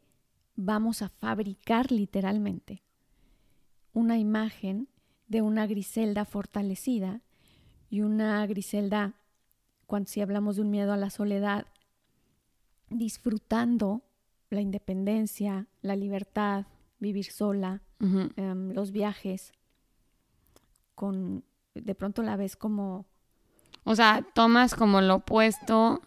vamos 0.56 1.02
a 1.02 1.08
fabricar 1.08 1.90
literalmente 1.90 2.82
una 3.92 4.18
imagen 4.18 4.88
de 5.28 5.42
una 5.42 5.66
Griselda 5.66 6.24
fortalecida 6.24 7.20
y 7.90 8.00
una 8.00 8.46
Griselda, 8.46 9.14
cuando 9.86 10.08
si 10.08 10.20
hablamos 10.20 10.56
de 10.56 10.62
un 10.62 10.70
miedo 10.70 10.92
a 10.92 10.96
la 10.96 11.10
soledad, 11.10 11.66
disfrutando 12.88 14.02
la 14.50 14.60
independencia, 14.60 15.66
la 15.82 15.96
libertad, 15.96 16.66
vivir 16.98 17.26
sola, 17.26 17.82
em, 18.00 18.72
los 18.72 18.92
viajes, 18.92 19.52
con 20.94 21.44
de 21.74 21.94
pronto 21.94 22.22
la 22.22 22.36
ves 22.36 22.56
como... 22.56 23.06
O 23.84 23.96
sea, 23.96 24.24
tomas 24.34 24.74
como 24.74 25.00
lo 25.00 25.16
opuesto 25.16 26.02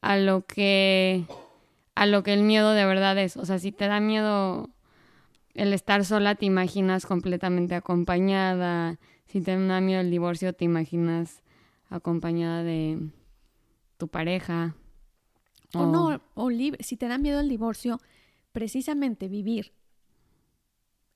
a 0.00 0.16
lo 0.16 0.46
que 0.46 1.26
a 1.94 2.06
lo 2.06 2.22
que 2.22 2.32
el 2.32 2.42
miedo 2.42 2.72
de 2.72 2.84
verdad 2.84 3.18
es. 3.18 3.36
O 3.36 3.44
sea, 3.44 3.58
si 3.58 3.72
te 3.72 3.86
da 3.86 4.00
miedo 4.00 4.70
el 5.54 5.72
estar 5.72 6.04
sola, 6.04 6.34
te 6.34 6.46
imaginas 6.46 7.06
completamente 7.06 7.74
acompañada. 7.74 8.98
Si 9.26 9.40
te 9.40 9.58
da 9.58 9.80
miedo 9.80 10.00
el 10.00 10.10
divorcio, 10.10 10.52
te 10.52 10.64
imaginas 10.64 11.42
acompañada 11.88 12.62
de 12.62 13.10
tu 13.96 14.08
pareja. 14.08 14.74
O, 15.74 15.86
no, 15.86 16.20
o 16.34 16.50
libre. 16.50 16.82
Si 16.82 16.96
te 16.96 17.08
da 17.08 17.18
miedo 17.18 17.40
el 17.40 17.48
divorcio, 17.48 18.00
precisamente 18.52 19.28
vivir 19.28 19.72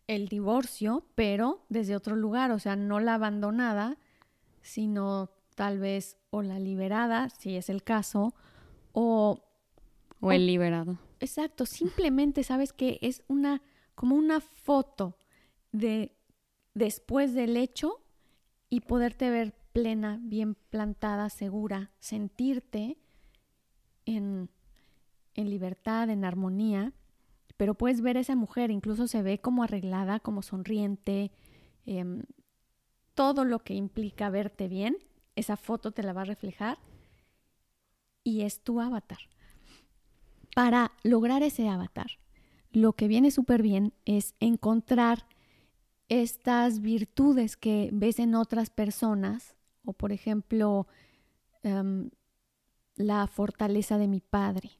el 0.06 0.28
divorcio, 0.28 1.06
pero 1.14 1.64
desde 1.68 1.96
otro 1.96 2.14
lugar, 2.14 2.50
o 2.50 2.58
sea, 2.58 2.76
no 2.76 3.00
la 3.00 3.14
abandonada, 3.14 3.96
sino 4.60 5.30
tal 5.54 5.78
vez 5.78 6.18
o 6.30 6.42
la 6.42 6.58
liberada, 6.58 7.30
si 7.30 7.56
es 7.56 7.68
el 7.68 7.82
caso, 7.82 8.34
o... 8.92 9.40
O 10.28 10.32
el 10.32 10.46
liberado. 10.46 10.98
Exacto, 11.20 11.66
simplemente 11.66 12.42
sabes 12.42 12.72
que 12.72 12.98
es 13.02 13.22
una, 13.28 13.62
como 13.94 14.16
una 14.16 14.40
foto 14.40 15.16
de 15.72 16.16
después 16.74 17.34
del 17.34 17.56
hecho 17.56 18.02
y 18.68 18.80
poderte 18.80 19.30
ver 19.30 19.54
plena, 19.72 20.18
bien 20.22 20.56
plantada, 20.70 21.30
segura, 21.30 21.90
sentirte 21.98 22.98
en, 24.06 24.50
en 25.34 25.50
libertad, 25.50 26.10
en 26.10 26.24
armonía, 26.24 26.92
pero 27.56 27.74
puedes 27.74 28.00
ver 28.00 28.16
a 28.16 28.20
esa 28.20 28.36
mujer, 28.36 28.70
incluso 28.70 29.06
se 29.06 29.22
ve 29.22 29.40
como 29.40 29.62
arreglada, 29.62 30.20
como 30.20 30.42
sonriente, 30.42 31.32
em, 31.86 32.22
todo 33.14 33.44
lo 33.44 33.60
que 33.60 33.74
implica 33.74 34.30
verte 34.30 34.68
bien, 34.68 34.96
esa 35.36 35.56
foto 35.56 35.92
te 35.92 36.02
la 36.02 36.12
va 36.12 36.22
a 36.22 36.26
reflejar 36.26 36.78
y 38.24 38.42
es 38.42 38.60
tu 38.60 38.80
avatar. 38.80 39.18
Para 40.54 40.92
lograr 41.02 41.42
ese 41.42 41.68
avatar, 41.68 42.18
lo 42.72 42.92
que 42.92 43.08
viene 43.08 43.30
súper 43.30 43.62
bien 43.62 43.92
es 44.04 44.34
encontrar 44.40 45.26
estas 46.08 46.80
virtudes 46.80 47.56
que 47.56 47.90
ves 47.92 48.18
en 48.18 48.34
otras 48.34 48.70
personas, 48.70 49.56
o 49.84 49.92
por 49.92 50.12
ejemplo, 50.12 50.86
em, 51.62 52.10
la 52.96 53.26
fortaleza 53.26 53.98
de 53.98 54.08
mi 54.08 54.20
padre, 54.20 54.70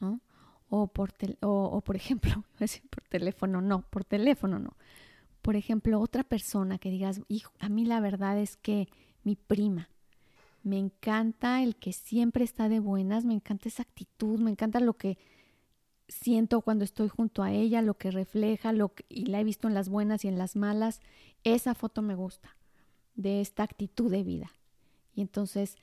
¿no? 0.00 0.20
O 0.68 0.88
por, 0.88 1.12
o, 1.40 1.80
por 1.80 1.96
ejemplo, 1.96 2.44
por 2.90 3.02
teléfono 3.08 3.60
no, 3.60 3.82
por 3.82 4.04
teléfono 4.04 4.58
no. 4.58 4.76
Por 5.42 5.56
ejemplo, 5.56 6.00
otra 6.00 6.24
persona 6.24 6.78
que 6.78 6.90
digas, 6.90 7.20
hijo, 7.28 7.52
a 7.60 7.68
mí 7.68 7.84
la 7.84 8.00
verdad 8.00 8.38
es 8.38 8.56
que 8.56 8.88
mi 9.22 9.36
prima, 9.36 9.88
me 10.66 10.78
encanta 10.78 11.62
el 11.62 11.76
que 11.76 11.92
siempre 11.92 12.42
está 12.42 12.68
de 12.68 12.80
buenas, 12.80 13.24
me 13.24 13.34
encanta 13.34 13.68
esa 13.68 13.84
actitud, 13.84 14.40
me 14.40 14.50
encanta 14.50 14.80
lo 14.80 14.94
que 14.94 15.16
siento 16.08 16.60
cuando 16.60 16.84
estoy 16.84 17.06
junto 17.06 17.44
a 17.44 17.52
ella, 17.52 17.82
lo 17.82 17.96
que 17.96 18.10
refleja, 18.10 18.72
lo 18.72 18.92
y 19.08 19.26
la 19.26 19.40
he 19.40 19.44
visto 19.44 19.68
en 19.68 19.74
las 19.74 19.88
buenas 19.88 20.24
y 20.24 20.28
en 20.28 20.38
las 20.38 20.56
malas. 20.56 21.00
Esa 21.44 21.74
foto 21.74 22.02
me 22.02 22.16
gusta 22.16 22.56
de 23.14 23.40
esta 23.40 23.62
actitud 23.62 24.10
de 24.10 24.24
vida. 24.24 24.50
Y 25.14 25.20
entonces 25.20 25.76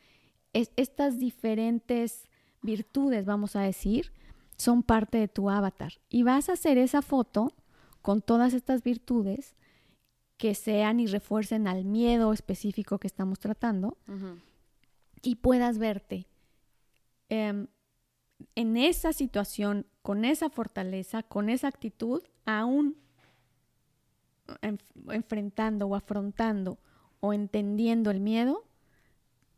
estas 0.52 1.18
diferentes 1.18 2.28
virtudes, 2.62 3.24
vamos 3.24 3.56
a 3.56 3.62
decir, 3.62 4.12
son 4.58 4.84
parte 4.84 5.18
de 5.18 5.30
tu 5.30 5.50
avatar. 5.50 5.94
Y 6.10 6.24
vas 6.24 6.50
a 6.50 6.54
hacer 6.54 6.78
esa 6.78 7.02
foto 7.02 7.54
con 8.02 8.22
todas 8.22 8.54
estas 8.54 8.84
virtudes 8.84 9.56
que 10.36 10.56
sean 10.56 11.00
y 11.00 11.08
refuercen 11.08 11.70
al 11.70 11.86
miedo 11.86 12.34
específico 12.34 12.98
que 12.98 13.08
estamos 13.08 13.40
tratando 13.40 13.98
y 15.24 15.36
puedas 15.36 15.80
verte 15.80 16.28
em, 17.30 17.68
en 18.56 18.78
esa 18.78 19.14
situación, 19.14 19.88
con 20.04 20.26
esa 20.26 20.50
fortaleza, 20.50 21.24
con 21.24 21.50
esa 21.50 21.70
actitud, 21.70 22.22
aún 22.46 22.98
enfrentando 25.10 25.88
o 25.88 25.96
afrontando 25.96 26.78
o 27.22 27.34
entendiendo 27.34 28.12
el 28.12 28.20
miedo, 28.20 28.66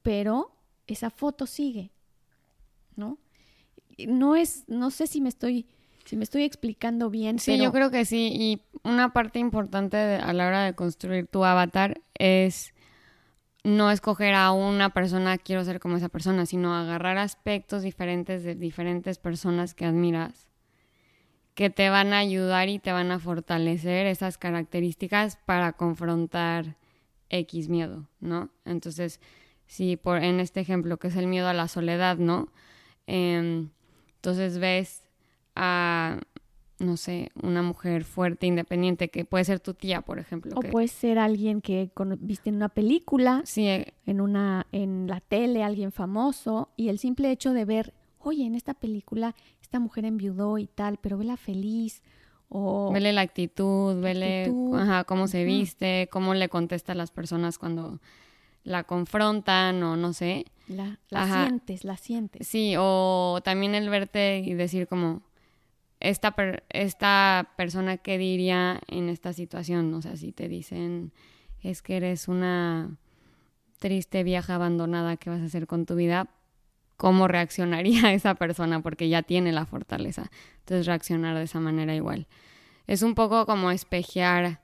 pero 0.04 0.56
esa 0.86 1.10
foto 1.10 1.48
sigue, 1.48 1.92
¿no? 2.96 3.18
No 4.08 4.36
es, 4.36 4.66
no 4.68 4.92
sé 4.92 5.08
si 5.08 5.20
me 5.20 5.30
estoy, 5.30 5.66
si 6.06 6.16
me 6.16 6.24
estoy 6.24 6.44
explicando 6.44 7.10
bien. 7.10 7.40
Sí, 7.40 7.58
yo 7.58 7.72
creo 7.72 7.90
que 7.90 8.06
sí. 8.06 8.30
Y 8.36 8.62
una 8.84 9.14
parte 9.14 9.40
importante 9.40 9.98
a 9.98 10.32
la 10.34 10.48
hora 10.48 10.64
de 10.64 10.76
construir 10.76 11.26
tu 11.26 11.44
avatar 11.44 12.02
es 12.14 12.75
no 13.66 13.90
escoger 13.90 14.36
a 14.36 14.52
una 14.52 14.92
persona, 14.92 15.40
quiero 15.40 15.64
ser 15.66 15.80
como 15.80 15.98
esa 15.98 16.08
persona, 16.08 16.46
sino 16.46 16.76
agarrar 16.76 17.18
aspectos 17.18 17.82
diferentes 17.82 18.44
de 18.44 18.54
diferentes 18.54 19.18
personas 19.18 19.74
que 19.74 19.86
admiras, 19.86 20.48
que 21.56 21.72
te 21.72 21.90
van 21.90 22.14
a 22.14 22.20
ayudar 22.20 22.70
y 22.70 22.78
te 22.78 22.92
van 22.92 23.12
a 23.12 23.18
fortalecer 23.18 24.06
esas 24.06 24.38
características 24.38 25.38
para 25.38 25.74
confrontar 25.74 26.76
X 27.30 27.68
miedo, 27.68 28.08
¿no? 28.20 28.52
Entonces, 28.66 29.20
si 29.66 29.98
por, 29.98 30.24
en 30.24 30.40
este 30.40 30.60
ejemplo, 30.60 30.98
que 30.98 31.08
es 31.08 31.16
el 31.16 31.26
miedo 31.26 31.48
a 31.48 31.54
la 31.54 31.68
soledad, 31.68 32.18
¿no? 32.18 32.50
Em, 33.08 33.70
entonces 34.18 34.60
ves 34.60 35.10
a, 35.56 36.20
no 36.80 36.98
sé, 36.98 37.32
una 37.42 37.62
mujer 37.62 38.04
fuerte, 38.04 38.48
independiente, 38.48 39.10
que 39.10 39.26
puede 39.26 39.46
ser 39.46 39.60
tu 39.60 39.74
tía, 39.74 40.02
por 40.02 40.20
ejemplo. 40.20 40.54
O 40.56 40.62
puede 40.62 40.88
ser 40.88 41.20
alguien 41.20 41.62
que 41.62 41.90
viste 42.20 42.50
en 42.50 42.56
una 42.56 42.70
película, 42.70 43.42
sí. 43.46 43.68
Eh, 43.68 43.94
en, 44.06 44.22
una, 44.22 44.68
en 44.72 45.08
la 45.08 45.22
tele, 45.22 45.64
alguien 45.64 45.92
famoso, 45.92 46.70
y 46.76 46.90
el 46.90 47.00
simple 47.00 47.32
hecho 47.32 47.54
de 47.54 47.66
ver, 47.66 47.94
oye, 48.20 48.46
en 48.46 48.56
esta 48.56 48.74
película 48.74 49.36
esta 49.62 49.80
mujer 49.80 50.06
enviudó 50.06 50.58
y 50.58 50.68
tal, 50.68 50.98
pero 50.98 51.18
vela 51.18 51.38
feliz, 51.38 52.04
o... 52.50 52.92
Vele 52.92 53.14
la 53.14 53.22
actitud, 53.22 54.00
vele 54.02 54.52
cómo 55.08 55.28
se 55.28 55.44
viste, 55.46 56.10
cómo 56.12 56.34
le 56.34 56.50
contesta 56.50 56.92
a 56.92 56.96
las 56.96 57.12
personas 57.12 57.58
cuando 57.58 58.00
la 58.64 58.84
confrontan 58.84 59.82
o 59.84 59.96
no 59.96 60.14
sé. 60.14 60.46
La, 60.68 61.00
la 61.10 61.46
sientes, 61.48 61.84
la 61.84 61.98
sientes. 61.98 62.48
Sí, 62.48 62.76
o 62.78 63.40
también 63.44 63.76
el 63.76 63.90
verte 63.90 64.40
y 64.40 64.54
decir 64.54 64.88
como, 64.88 65.22
esta, 66.10 66.36
esta 66.70 67.52
persona 67.58 67.98
que 67.98 68.18
diría 68.18 68.80
en 68.88 69.10
esta 69.10 69.34
situación, 69.34 69.94
o 69.94 70.02
sea, 70.02 70.16
si 70.18 70.32
te 70.32 70.48
dicen, 70.48 71.12
es 71.62 71.82
que 71.82 71.98
eres 71.98 72.28
una 72.28 72.98
triste 73.80 74.24
vieja 74.24 74.56
abandonada, 74.56 75.18
¿qué 75.18 75.32
vas 75.32 75.42
a 75.42 75.46
hacer 75.46 75.66
con 75.66 75.86
tu 75.86 75.96
vida? 75.96 76.30
¿Cómo 76.98 77.28
reaccionaría 77.28 78.14
esa 78.14 78.36
persona? 78.36 78.82
Porque 78.82 79.10
ya 79.10 79.24
tiene 79.24 79.52
la 79.52 79.66
fortaleza. 79.66 80.30
Entonces 80.60 80.86
reaccionar 80.86 81.36
de 81.36 81.44
esa 81.44 81.60
manera 81.60 81.96
igual. 81.96 82.28
Es 82.88 83.02
un 83.02 83.16
poco 83.16 83.46
como 83.48 83.72
espejear 83.72 84.62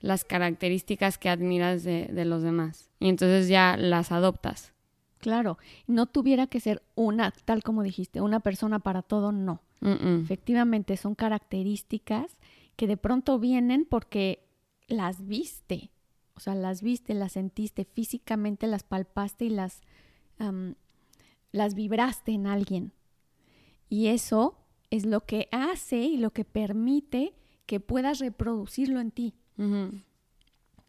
las 0.00 0.24
características 0.24 1.16
que 1.16 1.30
admiras 1.30 1.82
de, 1.82 2.08
de 2.12 2.24
los 2.26 2.42
demás 2.42 2.90
y 3.00 3.08
entonces 3.08 3.48
ya 3.48 3.78
las 3.78 4.12
adoptas. 4.12 4.74
Claro, 5.18 5.56
no 5.86 6.04
tuviera 6.04 6.46
que 6.46 6.60
ser 6.60 6.82
una, 6.94 7.30
tal 7.30 7.62
como 7.62 7.82
dijiste, 7.82 8.20
una 8.20 8.40
persona 8.40 8.80
para 8.80 9.00
todo, 9.00 9.32
no. 9.32 9.62
Efectivamente, 9.84 10.96
son 10.96 11.14
características 11.14 12.38
que 12.76 12.86
de 12.86 12.96
pronto 12.96 13.38
vienen 13.38 13.84
porque 13.84 14.46
las 14.88 15.26
viste, 15.26 15.90
o 16.34 16.40
sea, 16.40 16.54
las 16.54 16.82
viste, 16.82 17.14
las 17.14 17.32
sentiste 17.32 17.84
físicamente, 17.84 18.66
las 18.66 18.82
palpaste 18.82 19.44
y 19.44 19.50
las, 19.50 19.82
las 21.52 21.74
vibraste 21.74 22.32
en 22.32 22.46
alguien. 22.46 22.92
Y 23.88 24.08
eso 24.08 24.58
es 24.90 25.06
lo 25.06 25.20
que 25.20 25.48
hace 25.52 25.98
y 25.98 26.16
lo 26.16 26.30
que 26.32 26.44
permite 26.44 27.34
que 27.66 27.80
puedas 27.80 28.18
reproducirlo 28.18 29.00
en 29.00 29.10
ti. 29.10 29.34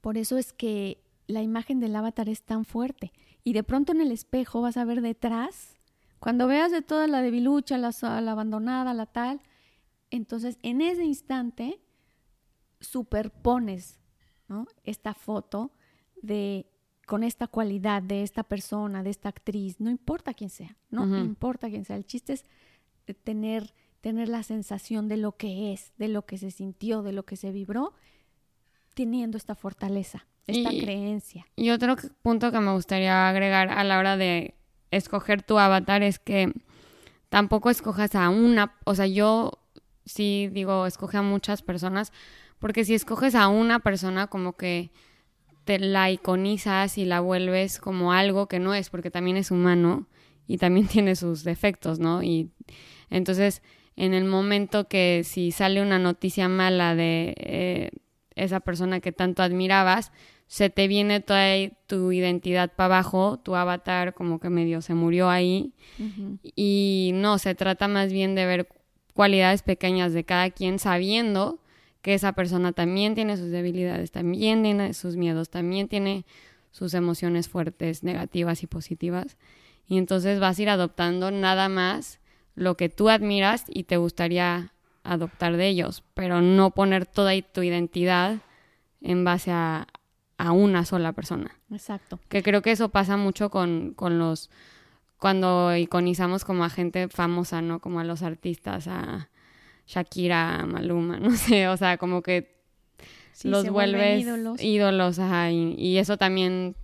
Por 0.01 0.17
eso 0.17 0.38
es 0.38 0.53
que 0.53 1.03
la 1.27 1.41
imagen 1.41 1.79
del 1.79 1.95
avatar 1.95 2.29
es 2.29 2.43
tan 2.43 2.65
fuerte. 2.65 3.12
Y 3.43 3.53
de 3.53 3.63
pronto 3.63 3.91
en 3.91 4.01
el 4.01 4.12
espejo 4.12 4.62
vas 4.62 4.77
a 4.77 4.86
ver 4.86 5.01
detrás, 5.01 5.74
cuando 6.25 6.47
veas 6.47 6.71
de 6.71 6.81
toda 6.81 7.05
la 7.05 7.21
debilucha, 7.21 7.77
la, 7.77 7.91
la 8.01 8.31
abandonada, 8.31 8.95
la 8.95 9.05
tal, 9.05 9.41
entonces 10.09 10.57
en 10.63 10.81
ese 10.81 11.05
instante 11.05 11.79
superpones 12.79 13.99
esta 14.85 15.13
foto 15.13 15.71
de 16.23 16.65
con 17.05 17.23
esta 17.23 17.45
cualidad 17.45 18.01
de 18.01 18.23
esta 18.23 18.41
persona, 18.41 19.03
de 19.03 19.11
esta 19.11 19.29
actriz, 19.29 19.79
no 19.79 19.91
importa 19.91 20.33
quién 20.33 20.49
sea, 20.49 20.75
no 20.89 21.15
importa 21.15 21.69
quién 21.69 21.85
sea, 21.85 21.95
el 21.95 22.07
chiste 22.07 22.33
es 22.33 22.45
tener, 23.23 23.75
tener 24.01 24.27
la 24.27 24.41
sensación 24.41 25.07
de 25.07 25.17
lo 25.17 25.38
que 25.38 25.73
es, 25.73 25.93
de 25.99 26.07
lo 26.07 26.25
que 26.25 26.39
se 26.39 26.49
sintió, 26.49 27.03
de 27.03 27.13
lo 27.13 27.23
que 27.23 27.35
se 27.35 27.51
vibró 27.51 27.93
teniendo 28.95 29.38
esta 29.38 29.53
fortaleza. 29.53 30.25
esta 30.47 30.71
creencia. 30.71 31.45
Y 31.55 31.69
otro 31.69 31.95
punto 32.23 32.51
que 32.51 32.59
me 32.61 32.73
gustaría 32.73 33.29
agregar 33.29 33.69
a 33.69 33.83
la 33.83 33.99
hora 33.99 34.17
de 34.17 34.55
escoger 34.95 35.43
tu 35.43 35.60
avatar 35.60 36.03
es 36.03 36.19
que 36.19 36.53
tampoco 37.29 37.69
escojas 37.69 38.15
a 38.15 38.29
una, 38.29 38.75
o 38.86 38.95
sea, 38.95 39.08
yo 39.08 39.60
sí 40.05 40.49
digo, 40.51 40.86
escoge 40.86 41.17
a 41.17 41.21
muchas 41.21 41.62
personas, 41.62 42.13
porque 42.60 42.86
si 42.86 42.93
escoges 42.93 43.36
a 43.36 43.47
una 43.47 43.79
persona 43.79 44.27
como 44.27 44.53
que 44.53 44.91
te 45.65 45.79
la 45.79 46.12
iconizas 46.12 46.97
y 46.97 47.05
la 47.05 47.19
vuelves 47.19 47.79
como 47.79 48.13
algo 48.13 48.47
que 48.47 48.60
no 48.60 48.73
es, 48.73 48.89
porque 48.89 49.12
también 49.12 49.38
es 49.38 49.51
humano 49.51 50.08
y 50.47 50.58
también 50.58 50.88
tiene 50.88 51.15
sus 51.15 51.43
defectos, 51.43 51.99
¿no? 51.99 52.23
Y 52.23 52.51
entonces, 53.10 53.62
en 53.95 54.13
el 54.13 54.25
momento 54.25 54.88
que 54.88 55.23
si 55.23 55.51
sale 55.51 55.81
una 55.81 55.99
noticia 55.99 56.47
mala 56.47 56.95
de 56.95 57.34
eh, 57.38 57.89
esa 58.36 58.60
persona 58.60 58.99
que 58.99 59.12
tanto 59.12 59.41
admirabas, 59.41 60.12
se 60.47 60.69
te 60.69 60.88
viene 60.88 61.21
toda 61.21 61.53
tu 61.88 62.12
identidad 62.12 62.71
para 62.73 62.97
abajo, 62.97 63.39
tu 63.41 63.55
avatar 63.55 64.13
como 64.13 64.39
que 64.39 64.49
medio 64.49 64.81
se 64.81 64.93
murió 64.93 65.29
ahí. 65.29 65.73
Y 66.55 67.12
no, 67.15 67.38
se 67.39 67.55
trata 67.55 67.88
más 67.88 68.12
bien 68.12 68.36
de 68.36 68.45
ver 68.45 68.67
cualidades 69.13 69.63
pequeñas 69.63 70.13
de 70.13 70.23
cada 70.23 70.49
quien, 70.51 70.77
sabiendo 70.77 71.60
que 72.01 72.13
esa 72.13 72.34
persona 72.34 72.73
también 72.73 73.15
tiene 73.15 73.38
sus 73.38 73.49
debilidades, 73.49 74.12
también 74.12 74.62
tiene 74.62 74.93
sus 74.93 75.15
miedos, 75.15 75.49
también 75.49 75.88
tiene 75.88 76.25
sus 76.71 76.93
emociones 76.93 77.49
fuertes, 77.49 78.03
negativas 78.03 78.62
y 78.62 78.67
positivas. 78.67 79.38
Y 79.88 79.97
entonces 79.97 80.39
vas 80.39 80.60
a 80.60 80.62
ir 80.62 80.69
adoptando 80.69 81.31
nada 81.31 81.69
más 81.69 82.19
lo 82.53 82.77
que 82.77 82.89
tú 82.89 83.10
admiras 83.10 83.65
y 83.67 83.84
te 83.84 83.97
gustaría 83.97 84.73
adoptar 85.03 85.58
de 85.58 85.67
ellos, 85.67 86.03
pero 86.13 86.41
no 86.41 86.71
poner 86.71 87.05
toda 87.05 87.31
tu 87.41 87.63
identidad 87.63 88.38
en 89.01 89.23
base 89.23 89.51
a, 89.51 89.88
a 90.38 90.52
una 90.52 90.86
sola 90.86 91.13
persona. 91.13 91.58
Exacto. 91.71 92.19
Que 92.30 92.43
creo 92.43 92.62
que 92.62 92.71
eso 92.71 92.89
pasa 92.89 93.17
mucho 93.17 93.50
con, 93.50 93.93
con 93.93 94.19
los 94.19 94.50
cuando 95.17 95.76
iconizamos 95.76 96.43
como 96.43 96.63
a 96.63 96.69
gente 96.69 97.08
famosa, 97.08 97.62
¿no? 97.62 97.80
Como 97.80 98.00
a 98.00 98.04
los 98.04 98.21
artistas, 98.21 98.88
a 98.88 99.30
Shakira, 99.88 100.60
a 100.60 100.65
Maluma, 100.65 101.19
no 101.19 101.32
sé, 101.32 101.67
o 101.67 101.78
sea, 101.78 101.98
como 101.98 102.21
que 102.21 102.56
los 103.43 103.69
vuelves 103.69 104.21
ídolos, 104.21 104.63
ídolos 104.63 105.19
ajá, 105.19 105.52
y, 105.52 105.98
eso 105.98 106.17
también 106.17 106.76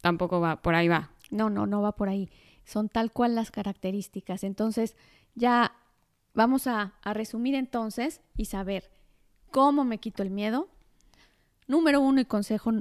tampoco 0.00 0.40
va, 0.40 0.62
por 0.62 0.74
ahí 0.74 0.88
va. 0.88 1.10
No, 1.30 1.50
no, 1.50 1.66
no 1.66 1.82
va 1.82 1.92
por 1.92 2.08
ahí. 2.08 2.30
Son 2.64 2.88
tal 2.88 3.12
cual 3.12 3.34
las 3.34 3.50
características. 3.50 4.44
Entonces, 4.44 4.96
ya 5.34 5.72
vamos 6.34 6.66
a, 6.66 6.94
a 7.02 7.14
resumir 7.14 7.54
entonces 7.54 8.20
y 8.36 8.46
saber 8.46 8.90
cómo 9.50 9.84
me 9.84 9.98
quito 9.98 10.22
el 10.22 10.30
miedo. 10.30 10.68
Número 11.66 12.00
uno 12.00 12.20
y 12.20 12.24
consejo 12.24 12.72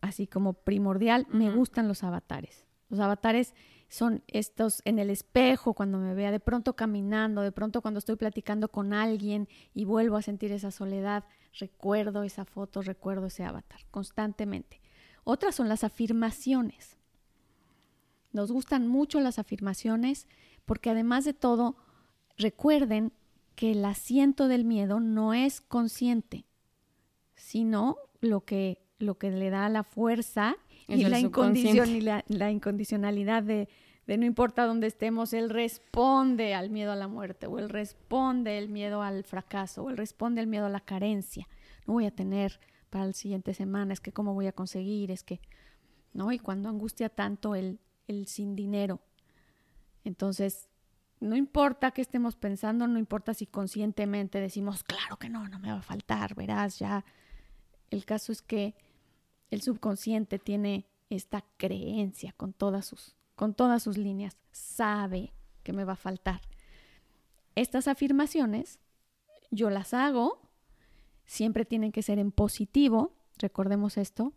así 0.00 0.26
como 0.26 0.54
primordial, 0.54 1.26
me 1.30 1.50
gustan 1.50 1.88
los 1.88 2.02
avatares. 2.02 2.66
Los 2.88 3.00
avatares 3.00 3.54
son 3.88 4.22
estos 4.28 4.82
en 4.84 4.98
el 4.98 5.10
espejo, 5.10 5.74
cuando 5.74 5.98
me 5.98 6.14
vea 6.14 6.30
de 6.30 6.40
pronto 6.40 6.74
caminando, 6.74 7.42
de 7.42 7.52
pronto 7.52 7.82
cuando 7.82 7.98
estoy 7.98 8.16
platicando 8.16 8.68
con 8.68 8.92
alguien 8.92 9.48
y 9.74 9.84
vuelvo 9.84 10.16
a 10.16 10.22
sentir 10.22 10.52
esa 10.52 10.70
soledad, 10.70 11.24
recuerdo 11.58 12.22
esa 12.22 12.44
foto, 12.44 12.82
recuerdo 12.82 13.26
ese 13.26 13.44
avatar 13.44 13.80
constantemente. 13.90 14.80
Otras 15.24 15.54
son 15.54 15.68
las 15.68 15.84
afirmaciones. 15.84 16.98
Nos 18.32 18.52
gustan 18.52 18.86
mucho 18.86 19.20
las 19.20 19.38
afirmaciones 19.38 20.28
porque 20.66 20.90
además 20.90 21.24
de 21.24 21.34
todo, 21.34 21.76
recuerden 22.36 23.12
que 23.56 23.72
el 23.72 23.84
asiento 23.84 24.48
del 24.48 24.64
miedo 24.64 25.00
no 25.00 25.34
es 25.34 25.60
consciente, 25.60 26.46
sino 27.34 27.96
lo 28.20 28.44
que 28.44 28.86
lo 29.00 29.18
que 29.18 29.30
le 29.30 29.50
da 29.50 29.68
la 29.68 29.82
fuerza 29.82 30.56
y 30.86 31.02
la, 31.02 31.10
la, 32.28 32.50
incondicionalidad 32.50 33.42
de, 33.42 33.68
de, 34.06 34.16
no 34.18 34.26
importa 34.26 34.66
dónde 34.66 34.86
estemos, 34.86 35.32
él 35.32 35.50
responde 35.50 36.54
al 36.54 36.70
miedo 36.70 36.92
a 36.92 36.96
la 36.96 37.08
muerte, 37.08 37.46
o 37.46 37.58
él 37.58 37.68
responde 37.68 38.58
el 38.58 38.68
miedo 38.68 39.02
al 39.02 39.24
fracaso, 39.24 39.84
o 39.84 39.90
él 39.90 39.96
responde 39.96 40.40
el 40.40 40.46
miedo 40.46 40.66
a 40.66 40.70
la 40.70 40.80
carencia. 40.80 41.48
No 41.86 41.94
voy 41.94 42.06
a 42.06 42.10
tener 42.10 42.60
para 42.90 43.06
la 43.06 43.12
siguiente 43.12 43.54
semana, 43.54 43.92
es 43.92 44.00
que 44.00 44.12
cómo 44.12 44.34
voy 44.34 44.46
a 44.46 44.52
conseguir, 44.52 45.10
es 45.10 45.22
que, 45.22 45.40
¿no? 46.12 46.32
Y 46.32 46.38
cuando 46.38 46.68
angustia 46.68 47.08
tanto 47.08 47.54
el, 47.54 47.78
el 48.08 48.26
sin 48.26 48.56
dinero. 48.56 49.00
Entonces, 50.04 50.68
no 51.20 51.36
importa 51.36 51.92
qué 51.92 52.00
estemos 52.00 52.34
pensando, 52.34 52.88
no 52.88 52.98
importa 52.98 53.34
si 53.34 53.46
conscientemente 53.46 54.40
decimos, 54.40 54.82
claro 54.82 55.18
que 55.18 55.28
no, 55.28 55.46
no 55.48 55.58
me 55.58 55.70
va 55.70 55.78
a 55.78 55.82
faltar, 55.82 56.34
verás, 56.34 56.78
ya. 56.78 57.04
El 57.90 58.04
caso 58.04 58.32
es 58.32 58.42
que 58.42 58.74
el 59.50 59.62
subconsciente 59.62 60.38
tiene 60.38 60.86
esta 61.08 61.44
creencia 61.56 62.32
con 62.36 62.52
todas 62.52 62.86
sus, 62.86 63.16
con 63.34 63.54
todas 63.54 63.82
sus 63.82 63.96
líneas, 63.96 64.36
sabe 64.52 65.32
que 65.62 65.72
me 65.72 65.84
va 65.84 65.94
a 65.94 65.96
faltar. 65.96 66.40
Estas 67.56 67.88
afirmaciones 67.88 68.78
yo 69.50 69.70
las 69.70 69.92
hago, 69.94 70.40
siempre 71.26 71.64
tienen 71.64 71.92
que 71.92 72.02
ser 72.02 72.18
en 72.18 72.30
positivo, 72.30 73.12
recordemos 73.38 73.96
esto. 73.96 74.32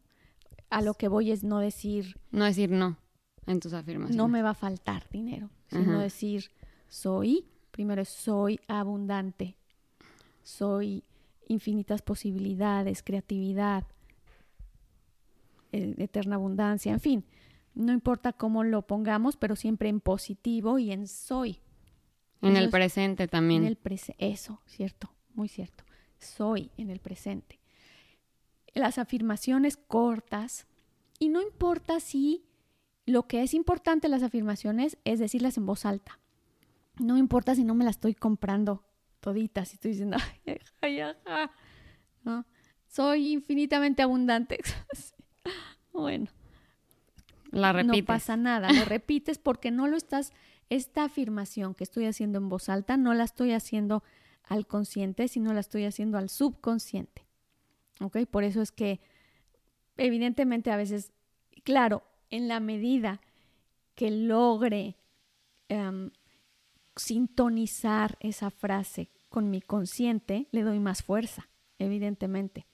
A 0.70 0.82
lo 0.82 0.96
que 0.96 1.08
voy 1.08 1.32
es 1.32 1.44
no 1.44 1.60
decir... 1.60 2.20
No 2.32 2.46
decir 2.46 2.72
no 2.72 2.98
en 3.46 3.60
tus 3.60 3.74
afirmaciones. 3.74 4.16
No 4.16 4.28
me 4.28 4.42
va 4.42 4.52
a 4.52 4.56
faltar 4.56 5.08
dinero, 5.10 5.50
sino 5.68 6.00
decir 6.00 6.52
soy, 6.88 7.46
primero 7.72 8.06
soy 8.06 8.60
abundante, 8.68 9.58
soy 10.44 11.04
infinitas 11.48 12.02
posibilidades, 12.02 13.04
creatividad, 13.04 13.86
eterna 15.74 16.36
abundancia, 16.36 16.94
en 16.94 17.00
fin, 17.00 17.26
no 17.76 17.92
importa 17.92 18.34
cómo 18.34 18.64
lo 18.64 18.86
pongamos, 18.86 19.36
pero 19.36 19.56
siempre 19.56 19.90
en 19.90 20.00
positivo 20.00 20.80
y 20.80 20.92
en 20.92 21.08
soy. 21.08 21.60
En 22.42 22.58
el 22.58 22.70
presente 22.70 23.28
también. 23.28 23.64
En 23.64 23.68
el 23.70 23.78
eso, 24.18 24.62
cierto, 24.66 25.14
muy 25.34 25.48
cierto. 25.48 25.84
Soy 26.20 26.72
en 26.78 26.90
el 26.90 27.00
presente. 27.00 27.60
Las 28.74 28.98
afirmaciones 28.98 29.78
cortas, 29.78 30.68
y 31.20 31.30
no 31.30 31.42
importa 31.42 32.00
si 32.00 32.46
lo 33.06 33.28
que 33.28 33.44
es 33.44 33.54
importante 33.54 34.10
las 34.10 34.24
afirmaciones 34.24 34.98
es 35.04 35.20
decirlas 35.20 35.58
en 35.58 35.66
voz 35.66 35.86
alta. 35.86 36.20
No 37.00 37.18
importa 37.18 37.56
si 37.56 37.64
no 37.64 37.76
me 37.76 37.86
las 37.86 37.96
estoy 37.96 38.14
comprando 38.14 38.86
toditas, 39.20 39.70
si 39.70 39.76
estoy 39.76 39.92
diciendo, 39.92 40.18
ay, 40.82 41.00
ay, 41.00 41.50
¿no? 42.24 42.46
soy 42.94 43.32
infinitamente 43.34 44.04
abundante. 44.04 44.60
Bueno, 45.94 46.28
la 47.52 47.72
repites. 47.72 48.02
No 48.02 48.06
pasa 48.06 48.36
nada, 48.36 48.72
lo 48.74 48.84
repites 48.86 49.38
porque 49.38 49.72
no 49.72 49.88
lo 49.88 49.96
estás, 49.96 50.34
esta 50.70 51.04
afirmación 51.04 51.76
que 51.76 51.84
estoy 51.84 52.06
haciendo 52.06 52.40
en 52.40 52.50
voz 52.50 52.68
alta, 52.68 52.98
no 52.98 53.14
la 53.14 53.24
estoy 53.24 53.52
haciendo 53.52 54.04
al 54.44 54.68
consciente, 54.68 55.28
sino 55.28 55.54
la 55.54 55.60
estoy 55.60 55.86
haciendo 55.86 56.18
al 56.18 56.30
subconsciente. 56.30 57.26
¿Ok? 58.02 58.18
Por 58.30 58.44
eso 58.44 58.62
es 58.62 58.72
que, 58.72 59.00
evidentemente, 59.98 60.72
a 60.72 60.78
veces, 60.78 61.14
claro, 61.64 62.04
en 62.30 62.48
la 62.48 62.60
medida 62.60 63.22
que 63.96 64.10
logre 64.10 64.98
em, 65.70 66.10
sintonizar 66.96 68.18
esa 68.20 68.50
frase 68.50 69.10
con 69.30 69.50
mi 69.50 69.62
consciente, 69.62 70.48
le 70.52 70.64
doy 70.64 70.80
más 70.80 71.04
fuerza, 71.04 71.50
evidentemente. 71.78 72.66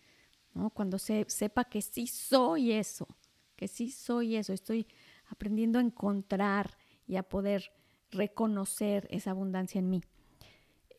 Cuando 0.73 0.99
se, 0.99 1.25
sepa 1.27 1.65
que 1.65 1.81
sí 1.81 2.07
soy 2.07 2.71
eso, 2.71 3.07
que 3.55 3.67
sí 3.67 3.91
soy 3.91 4.35
eso, 4.35 4.53
estoy 4.53 4.87
aprendiendo 5.27 5.79
a 5.79 5.81
encontrar 5.81 6.77
y 7.07 7.15
a 7.15 7.23
poder 7.23 7.71
reconocer 8.11 9.07
esa 9.11 9.31
abundancia 9.31 9.79
en 9.79 9.89
mí. 9.89 10.01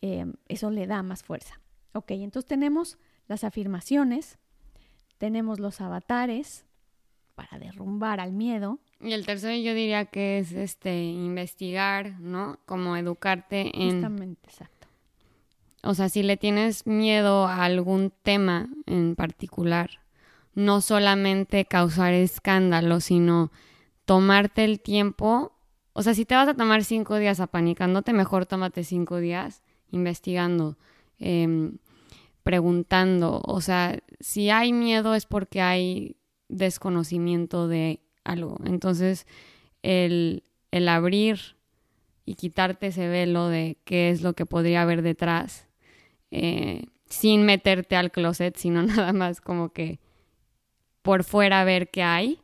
Em, 0.01 0.35
eso 0.49 0.71
le 0.71 0.87
da 0.87 1.03
más 1.03 1.23
fuerza. 1.23 1.61
Ok, 1.93 2.13
entonces 2.13 2.49
tenemos 2.49 2.99
las 3.27 3.45
afirmaciones, 3.45 4.39
tenemos 5.19 5.59
los 5.59 5.81
avatares 5.81 6.65
para 7.35 7.59
derrumbar 7.59 8.21
al 8.21 8.33
miedo. 8.33 8.79
Y 9.01 9.13
el 9.13 9.27
tercero 9.27 9.55
yo 9.57 9.75
diría 9.75 10.07
que 10.07 10.39
es 10.39 10.53
este 10.53 11.03
investigar, 11.03 12.21
¿no? 12.21 12.61
Como 12.67 12.97
educarte 12.97 13.71
en 13.75 13.93
Justamente, 13.93 14.49
exacto 14.49 14.80
o 15.83 15.95
sea, 15.95 16.09
si 16.09 16.23
le 16.23 16.37
tienes 16.37 16.87
miedo 16.87 17.47
a 17.47 17.65
algún 17.65 18.13
tema 18.23 18.69
en 18.87 19.17
particular, 19.17 20.01
no 20.55 20.81
solamente 20.81 21.65
causar 21.65 22.13
escándalo, 22.13 23.01
sino 23.01 23.51
tomarte 24.05 24.65
el 24.65 24.81
tiempo. 24.81 25.53
O 25.95 26.03
sea, 26.03 26.15
si 26.15 26.27
te 26.27 26.35
vas 26.35 26.49
a 26.49 26.55
tomar 26.55 26.85
cinco 26.85 27.17
días 27.17 27.41
apanicándote, 27.41 28.13
mejor 28.13 28.45
tómate 28.45 28.85
cinco 28.85 29.19
días 29.19 29.63
investigando, 29.91 30.77
em, 31.19 31.79
preguntando. 32.43 33.41
O 33.45 33.61
sea, 33.63 33.99
si 34.21 34.51
hay 34.51 34.73
miedo 34.73 35.15
es 35.15 35.25
porque 35.25 35.63
hay 35.63 36.17
desconocimiento 36.49 37.69
de 37.69 38.01
algo. 38.25 38.59
Entonces, 38.67 39.27
el, 39.83 40.43
el 40.73 40.89
abrir 40.89 41.57
y 42.27 42.35
quitarte 42.35 42.89
ese 42.89 43.09
velo 43.09 43.49
de 43.49 43.79
qué 43.85 44.11
es 44.11 44.21
lo 44.21 44.35
que 44.35 44.45
podría 44.47 44.83
haber 44.83 45.01
detrás 45.03 45.70
eh, 46.31 46.85
sin 47.07 47.45
meterte 47.45 47.97
al 47.97 48.11
closet, 48.11 48.57
sino 48.57 48.83
nada 48.83 49.13
más 49.13 49.41
como 49.41 49.71
que 49.71 49.99
por 51.03 51.25
fuera 51.25 51.65
ver 51.65 51.91
qué 51.91 52.03
hay. 52.03 52.41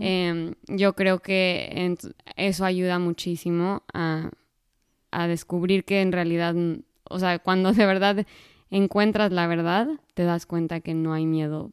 Em, 0.00 0.54
yo 0.66 0.94
creo 0.94 1.20
que 1.20 1.96
eso 2.36 2.64
ayuda 2.64 2.98
muchísimo 2.98 3.84
a, 3.92 4.30
a 5.12 5.28
descubrir 5.28 5.84
que 5.84 6.00
en 6.00 6.10
realidad, 6.10 6.56
o 7.04 7.18
sea, 7.18 7.38
cuando 7.38 7.72
de 7.72 7.86
verdad 7.86 8.26
encuentras 8.70 9.32
la 9.32 9.46
verdad, 9.46 9.88
te 10.14 10.24
das 10.24 10.46
cuenta 10.46 10.80
que 10.80 10.94
no 10.94 11.12
hay 11.12 11.26
miedo, 11.26 11.72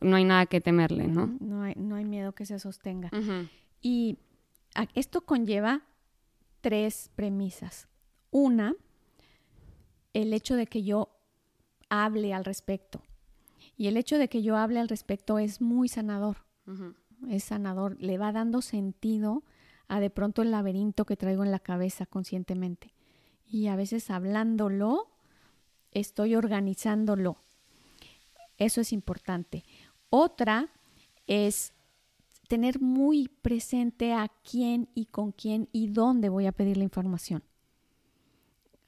no 0.00 0.16
hay 0.16 0.24
nada 0.24 0.46
que 0.46 0.60
temerle, 0.60 1.08
¿no? 1.08 1.36
No 1.40 1.62
hay, 1.62 1.74
no 1.76 1.96
hay 1.96 2.04
miedo 2.04 2.32
que 2.32 2.46
se 2.46 2.58
sostenga. 2.58 3.10
Y 3.80 4.18
esto 4.94 5.22
conlleva 5.22 5.82
tres 6.60 7.10
premisas. 7.14 7.88
Una, 8.30 8.74
el 10.12 10.32
hecho 10.32 10.56
de 10.56 10.66
que 10.66 10.82
yo 10.82 11.10
hable 11.88 12.34
al 12.34 12.44
respecto. 12.44 13.02
Y 13.76 13.86
el 13.86 13.96
hecho 13.96 14.18
de 14.18 14.28
que 14.28 14.42
yo 14.42 14.56
hable 14.56 14.80
al 14.80 14.88
respecto 14.88 15.38
es 15.38 15.60
muy 15.60 15.88
sanador. 15.88 16.38
Es 17.28 17.44
sanador, 17.44 17.96
le 18.00 18.18
va 18.18 18.32
dando 18.32 18.62
sentido 18.62 19.42
a 19.88 20.00
de 20.00 20.10
pronto 20.10 20.42
el 20.42 20.50
laberinto 20.50 21.04
que 21.04 21.16
traigo 21.16 21.44
en 21.44 21.50
la 21.50 21.58
cabeza 21.58 22.06
conscientemente. 22.06 22.94
Y 23.46 23.66
a 23.66 23.76
veces 23.76 24.10
hablándolo, 24.10 25.10
estoy 25.90 26.34
organizándolo. 26.34 27.36
Eso 28.56 28.80
es 28.80 28.92
importante. 28.92 29.64
Otra 30.08 30.70
es 31.26 31.74
tener 32.48 32.80
muy 32.80 33.28
presente 33.28 34.12
a 34.12 34.28
quién 34.28 34.88
y 34.94 35.06
con 35.06 35.32
quién 35.32 35.68
y 35.72 35.88
dónde 35.88 36.28
voy 36.28 36.46
a 36.46 36.52
pedir 36.52 36.76
la 36.76 36.84
información. 36.84 37.42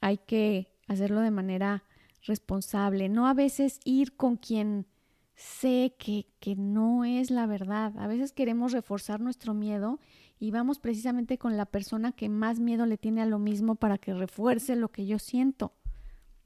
Hay 0.01 0.17
que 0.17 0.74
hacerlo 0.87 1.21
de 1.21 1.31
manera 1.31 1.83
responsable, 2.23 3.09
no 3.09 3.27
a 3.27 3.33
veces 3.33 3.79
ir 3.85 4.15
con 4.15 4.37
quien 4.37 4.87
sé 5.35 5.95
que, 5.99 6.27
que 6.39 6.55
no 6.55 7.05
es 7.05 7.29
la 7.29 7.45
verdad. 7.45 7.97
A 7.97 8.07
veces 8.07 8.31
queremos 8.31 8.71
reforzar 8.71 9.19
nuestro 9.19 9.53
miedo 9.53 9.99
y 10.39 10.51
vamos 10.51 10.79
precisamente 10.79 11.37
con 11.37 11.57
la 11.57 11.65
persona 11.65 12.11
que 12.11 12.29
más 12.29 12.59
miedo 12.59 12.85
le 12.85 12.97
tiene 12.97 13.21
a 13.21 13.25
lo 13.25 13.39
mismo 13.39 13.75
para 13.75 13.97
que 13.97 14.13
refuerce 14.13 14.75
lo 14.75 14.89
que 14.89 15.05
yo 15.05 15.19
siento. 15.19 15.73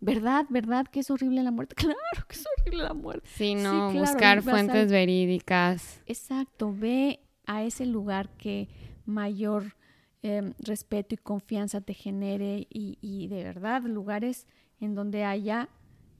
¿Verdad? 0.02 0.46
¿Verdad 0.50 0.88
que 0.88 1.02
es 1.02 1.12
horrible 1.12 1.44
la 1.44 1.52
muerte? 1.52 1.76
Claro 1.90 2.28
que 2.28 2.36
es 2.36 2.46
horrible 2.58 2.84
la 2.84 2.94
muerte. 2.94 3.30
Sí, 3.34 3.56
no, 3.56 3.92
buscar 3.92 4.42
fuentes 4.42 4.92
verídicas. 4.92 6.02
Exacto, 6.06 6.74
ve 6.74 7.20
a 7.46 7.64
ese 7.64 7.86
lugar 7.86 8.30
que 8.38 8.70
mayor 9.06 9.76
em, 10.22 10.54
respeto 10.60 11.16
y 11.16 11.18
confianza 11.18 11.82
te 11.82 11.94
genere 11.94 12.68
y, 12.70 12.98
y 13.02 13.28
de 13.28 13.44
verdad 13.44 13.84
lugares 13.84 14.48
en 14.80 14.96
donde 14.96 15.24
haya 15.24 15.70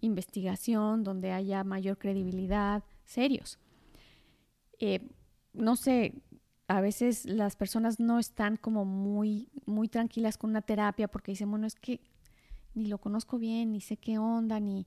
investigación, 0.02 1.04
donde 1.04 1.32
haya 1.32 1.64
mayor 1.64 1.98
credibilidad, 1.98 2.84
serios. 3.06 3.60
Eh, 4.80 5.10
no 5.54 5.76
sé, 5.76 6.22
a 6.68 6.82
veces 6.82 7.26
las 7.26 7.56
personas 7.56 8.00
no 8.00 8.20
están 8.20 8.56
como 8.58 8.86
muy, 8.86 9.50
muy 9.66 9.88
tranquilas 9.88 10.38
con 10.38 10.52
una 10.52 10.62
terapia 10.62 11.08
porque 11.08 11.32
dicen, 11.32 11.50
bueno, 11.50 11.68
es 11.68 11.76
que 11.76 12.00
ni 12.74 12.86
lo 12.86 13.00
conozco 13.00 13.38
bien, 13.40 13.72
ni 13.72 13.82
sé 13.82 13.98
qué 13.98 14.20
onda, 14.20 14.60
ni... 14.60 14.86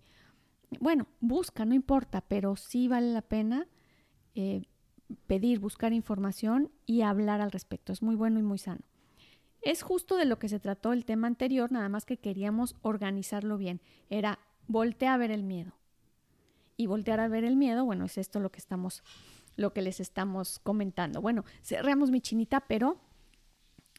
Bueno, 0.80 1.06
busca, 1.20 1.66
no 1.66 1.74
importa, 1.74 2.22
pero 2.22 2.56
sí 2.56 2.88
vale 2.88 3.12
la 3.12 3.20
pena 3.20 3.66
eh, 4.34 4.62
pedir, 5.26 5.58
buscar 5.58 5.92
información 5.92 6.70
y 6.86 7.02
hablar 7.02 7.42
al 7.42 7.50
respecto. 7.50 7.92
Es 7.92 8.00
muy 8.00 8.14
bueno 8.14 8.38
y 8.38 8.42
muy 8.42 8.58
sano. 8.58 8.80
Es 9.62 9.82
justo 9.82 10.16
de 10.16 10.24
lo 10.24 10.38
que 10.38 10.48
se 10.48 10.58
trató 10.58 10.92
el 10.92 11.04
tema 11.04 11.28
anterior, 11.28 11.70
nada 11.70 11.88
más 11.88 12.04
que 12.04 12.16
queríamos 12.16 12.76
organizarlo 12.82 13.56
bien. 13.56 13.80
Era 14.10 14.38
voltea 14.66 15.14
a 15.14 15.16
ver 15.16 15.30
el 15.30 15.42
miedo. 15.42 15.72
Y 16.76 16.86
voltear 16.86 17.20
a 17.20 17.28
ver 17.28 17.44
el 17.44 17.56
miedo, 17.56 17.84
bueno, 17.84 18.06
es 18.06 18.18
esto 18.18 18.40
lo 18.40 18.50
que 18.50 18.58
estamos, 18.58 19.02
lo 19.56 19.72
que 19.72 19.82
les 19.82 20.00
estamos 20.00 20.58
comentando. 20.58 21.20
Bueno, 21.20 21.44
cerramos 21.62 22.10
mi 22.10 22.20
chinita, 22.20 22.60
pero 22.60 22.98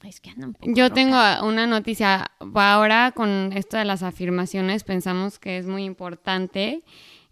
es 0.03 0.19
que 0.19 0.31
anda 0.31 0.47
un 0.47 0.53
poco 0.53 0.73
Yo 0.73 0.91
tengo 0.91 1.17
una 1.43 1.67
noticia. 1.67 2.31
Ahora 2.53 3.13
con 3.15 3.51
esto 3.53 3.77
de 3.77 3.85
las 3.85 4.03
afirmaciones 4.03 4.83
pensamos 4.83 5.39
que 5.39 5.57
es 5.57 5.65
muy 5.65 5.85
importante 5.85 6.83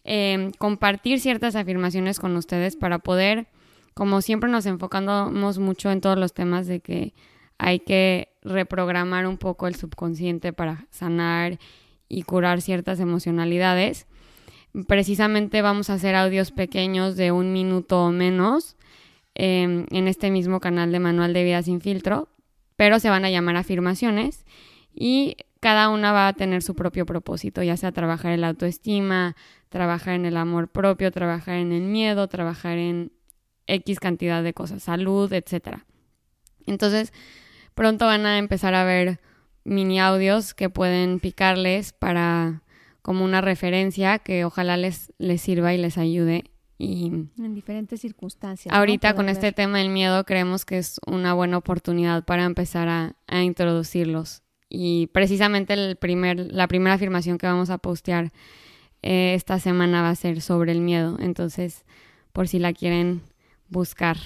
em, 0.03 0.51
compartir 0.51 1.19
ciertas 1.19 1.55
afirmaciones 1.55 2.19
con 2.19 2.35
ustedes 2.37 2.75
para 2.75 2.99
poder, 2.99 3.47
como 3.93 4.21
siempre 4.21 4.49
nos 4.49 4.65
enfocamos 4.67 5.59
mucho 5.59 5.91
en 5.91 5.99
todos 5.99 6.17
los 6.17 6.33
temas 6.33 6.67
de 6.67 6.79
que 6.79 7.13
hay 7.63 7.79
que 7.79 8.29
reprogramar 8.41 9.27
un 9.27 9.37
poco 9.37 9.67
el 9.67 9.75
subconsciente 9.75 10.51
para 10.51 10.87
sanar 10.89 11.59
y 12.09 12.23
curar 12.23 12.59
ciertas 12.59 12.99
emocionalidades. 12.99 14.07
Precisamente 14.87 15.61
vamos 15.61 15.91
a 15.91 15.93
hacer 15.93 16.15
audios 16.15 16.51
pequeños 16.51 17.15
de 17.17 17.31
un 17.31 17.53
minuto 17.53 18.03
o 18.05 18.11
menos 18.11 18.77
em, 19.35 19.85
en 19.91 20.07
este 20.07 20.31
mismo 20.31 20.59
canal 20.59 20.91
de 20.91 20.99
Manual 20.99 21.33
de 21.33 21.43
Vida 21.43 21.61
sin 21.61 21.81
filtro, 21.81 22.29
pero 22.77 22.99
se 22.99 23.11
van 23.11 23.25
a 23.25 23.29
llamar 23.29 23.57
afirmaciones 23.57 24.43
y 24.91 25.37
cada 25.59 25.89
una 25.89 26.11
va 26.11 26.29
a 26.29 26.33
tener 26.33 26.63
su 26.63 26.73
propio 26.73 27.05
propósito, 27.05 27.61
ya 27.61 27.77
sea 27.77 27.91
trabajar 27.91 28.31
en 28.31 28.41
la 28.41 28.47
autoestima, 28.47 29.35
trabajar 29.69 30.15
en 30.15 30.25
el 30.25 30.37
amor 30.37 30.69
propio, 30.69 31.11
trabajar 31.11 31.57
en 31.57 31.73
el 31.73 31.83
miedo, 31.83 32.27
trabajar 32.27 32.79
en 32.79 33.11
X 33.67 33.99
cantidad 33.99 34.41
de 34.41 34.55
cosas, 34.55 34.81
salud, 34.81 35.31
etc. 35.31 35.83
Entonces, 36.65 37.13
pronto 37.73 38.05
van 38.05 38.25
a 38.25 38.37
empezar 38.37 38.73
a 38.73 38.83
ver 38.83 39.19
mini 39.63 39.99
audios 39.99 40.53
que 40.53 40.69
pueden 40.69 41.19
picarles 41.19 41.93
para 41.93 42.63
como 43.01 43.25
una 43.25 43.41
referencia 43.41 44.19
que 44.19 44.45
ojalá 44.45 44.77
les, 44.77 45.11
les 45.17 45.41
sirva 45.41 45.73
y 45.73 45.77
les 45.77 45.97
ayude. 45.97 46.45
Y 46.77 47.07
en 47.37 47.53
diferentes 47.53 48.01
circunstancias. 48.01 48.73
Ahorita 48.73 49.15
con 49.15 49.29
este 49.29 49.51
tema 49.51 49.77
del 49.77 49.89
miedo 49.89 50.23
creemos 50.23 50.65
que 50.65 50.79
es 50.79 50.99
una 51.05 51.33
buena 51.33 51.57
oportunidad 51.57 52.23
para 52.25 52.43
empezar 52.43 52.87
a, 52.87 53.15
a 53.27 53.41
introducirlos. 53.41 54.41
Y 54.67 55.07
precisamente 55.07 55.73
el 55.73 55.95
primer, 55.95 56.51
la 56.51 56.67
primera 56.67 56.95
afirmación 56.95 57.37
que 57.37 57.45
vamos 57.45 57.69
a 57.69 57.77
postear 57.77 58.31
eh, 59.03 59.33
esta 59.35 59.59
semana 59.59 60.01
va 60.01 60.09
a 60.09 60.15
ser 60.15 60.41
sobre 60.41 60.71
el 60.71 60.81
miedo. 60.81 61.17
Entonces, 61.19 61.85
por 62.33 62.47
si 62.47 62.57
la 62.57 62.73
quieren 62.73 63.21
buscar. 63.69 64.17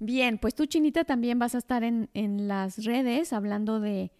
Bien, 0.00 0.38
pues 0.38 0.54
tú, 0.54 0.64
Chinita, 0.64 1.04
también 1.04 1.38
vas 1.38 1.54
a 1.54 1.58
estar 1.58 1.84
en, 1.84 2.08
en 2.14 2.48
las 2.48 2.84
redes 2.84 3.34
hablando 3.34 3.80
de, 3.80 4.10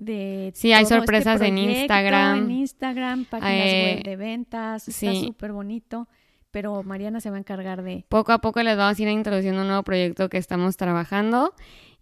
de 0.00 0.50
sí 0.54 0.72
hay 0.72 0.82
este 0.82 0.96
sorpresas 0.96 1.40
en 1.40 1.58
Instagram. 1.58 2.38
en 2.38 2.50
Instagram 2.50 3.24
páginas 3.26 3.52
web 3.52 3.98
eh, 3.98 4.02
de 4.04 4.16
ventas 4.16 4.88
está 4.88 5.14
súper 5.14 5.52
bonito 5.52 6.08
pero 6.50 6.82
Mariana 6.82 7.20
se 7.20 7.30
va 7.30 7.36
a 7.36 7.38
encargar 7.38 7.82
de 7.82 8.06
poco 8.08 8.32
a 8.32 8.38
poco 8.38 8.62
les 8.62 8.76
vamos 8.76 8.98
a 8.98 9.02
ir 9.02 9.08
introduciendo 9.08 9.60
un 9.60 9.68
nuevo 9.68 9.82
proyecto 9.82 10.28
que 10.28 10.38
estamos 10.38 10.76
trabajando 10.76 11.54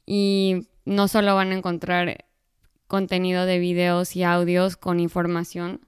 y 0.07 0.69
no 0.85 1.09
solo 1.09 1.35
van 1.35 1.51
a 1.51 1.57
encontrar 1.57 2.25
contenido 2.87 3.45
de 3.47 3.59
videos 3.59 4.15
y 4.15 4.23
audios 4.23 4.77
con 4.77 5.01
información 5.01 5.81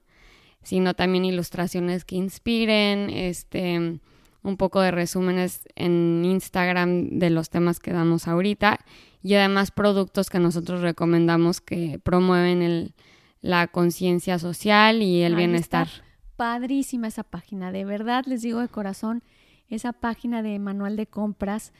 sino 0.63 0.93
también 0.93 1.25
ilustraciones 1.25 2.03
que 2.03 2.17
inspiren 2.17 3.09
este 3.09 3.99
un 4.43 4.57
poco 4.57 4.81
de 4.81 4.91
resúmenes 4.91 5.67
en 5.75 6.23
Instagram 6.25 7.19
de 7.19 7.29
los 7.29 7.49
temas 7.49 7.79
que 7.79 7.91
damos 7.91 8.27
ahorita 8.27 8.79
y 9.21 9.35
además 9.35 9.71
productos 9.71 10.29
que 10.29 10.39
nosotros 10.39 10.81
recomendamos 10.81 11.61
que 11.61 11.99
promueven 11.99 12.61
el, 12.61 12.93
la 13.41 13.67
conciencia 13.67 14.39
social 14.39 15.01
y 15.01 15.21
el 15.21 15.35
bienestar. 15.35 15.87
padrísima 16.35 17.07
esa 17.07 17.23
página, 17.23 17.71
de 17.71 17.85
verdad 17.85 18.25
les 18.25 18.41
digo 18.41 18.59
de 18.59 18.67
corazón, 18.67 19.23
esa 19.69 19.93
página 19.93 20.41
de 20.41 20.57
manual 20.59 20.95
de 20.95 21.07
compras 21.07 21.71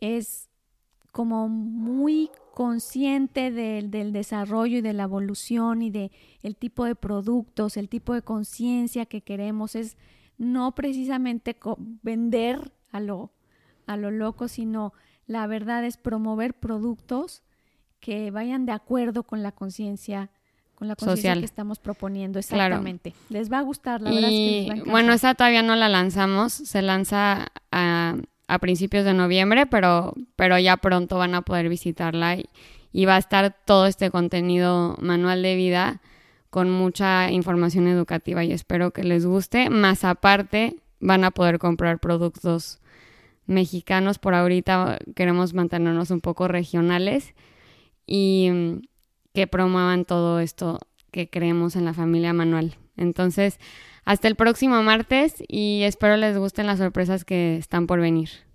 es 0.00 0.48
como 1.12 1.48
muy 1.48 2.30
consciente 2.54 3.50
del, 3.50 3.90
del 3.90 4.12
desarrollo 4.12 4.78
y 4.78 4.80
de 4.80 4.92
la 4.92 5.04
evolución 5.04 5.82
y 5.82 5.90
de 5.90 6.10
el 6.42 6.56
tipo 6.56 6.84
de 6.84 6.94
productos, 6.94 7.76
el 7.76 7.88
tipo 7.88 8.14
de 8.14 8.22
conciencia 8.22 9.06
que 9.06 9.20
queremos 9.20 9.76
es 9.76 9.96
no 10.38 10.74
precisamente 10.74 11.56
vender 12.02 12.72
a 12.92 13.00
lo, 13.00 13.30
a 13.86 13.96
lo 13.96 14.10
loco, 14.10 14.48
sino 14.48 14.92
la 15.26 15.46
verdad 15.46 15.84
es 15.84 15.96
promover 15.96 16.54
productos 16.54 17.42
que 18.00 18.30
vayan 18.30 18.66
de 18.66 18.72
acuerdo 18.72 19.22
con 19.22 19.42
la 19.42 19.52
conciencia 19.52 20.30
con 20.76 20.88
la 20.88 20.94
conciencia 20.94 21.34
que 21.38 21.46
estamos 21.46 21.78
proponiendo 21.78 22.38
exactamente. 22.38 23.14
Les 23.30 23.50
va 23.50 23.60
a 23.60 23.62
gustar, 23.62 24.02
la 24.02 24.10
verdad 24.10 24.30
es 24.30 24.36
que 24.36 24.66
les 24.68 24.84
va 24.84 24.88
a 24.88 24.90
Bueno, 24.90 25.14
esa 25.14 25.34
todavía 25.34 25.62
no 25.62 25.74
la 25.74 25.88
lanzamos, 25.88 26.52
se 26.52 26.82
lanza 26.82 27.46
a, 27.72 28.16
a, 28.46 28.58
principios 28.58 29.06
de 29.06 29.14
noviembre, 29.14 29.64
pero, 29.64 30.12
pero 30.36 30.58
ya 30.58 30.76
pronto 30.76 31.16
van 31.16 31.34
a 31.34 31.40
poder 31.40 31.70
visitarla 31.70 32.36
y, 32.36 32.44
y 32.92 33.06
va 33.06 33.16
a 33.16 33.18
estar 33.18 33.56
todo 33.64 33.86
este 33.86 34.10
contenido 34.10 34.96
manual 35.00 35.42
de 35.42 35.56
vida 35.56 36.02
con 36.50 36.70
mucha 36.70 37.30
información 37.30 37.88
educativa 37.88 38.44
y 38.44 38.52
espero 38.52 38.92
que 38.92 39.04
les 39.04 39.26
guste. 39.26 39.70
Más 39.70 40.04
aparte, 40.04 40.76
van 41.00 41.24
a 41.24 41.30
poder 41.30 41.58
comprar 41.58 41.98
productos 41.98 42.80
mexicanos. 43.46 44.18
Por 44.18 44.34
ahorita 44.34 44.98
queremos 45.14 45.54
mantenernos 45.54 46.10
un 46.10 46.20
poco 46.20 46.48
regionales 46.48 47.34
y 48.06 48.50
mm, 48.52 48.82
que 49.34 49.46
promuevan 49.46 50.04
todo 50.04 50.40
esto 50.40 50.78
que 51.10 51.28
creemos 51.28 51.76
en 51.76 51.84
la 51.84 51.94
familia 51.94 52.32
manual. 52.32 52.76
Entonces, 52.96 53.58
Hasta 54.06 54.28
el 54.28 54.36
próximo 54.36 54.80
martes 54.84 55.42
y 55.48 55.82
espero 55.82 56.16
les 56.16 56.38
gusten 56.38 56.66
las 56.66 56.78
sorpresas 56.78 57.24
que 57.24 57.56
están 57.56 57.88
por 57.88 58.00
venir. 58.00 58.45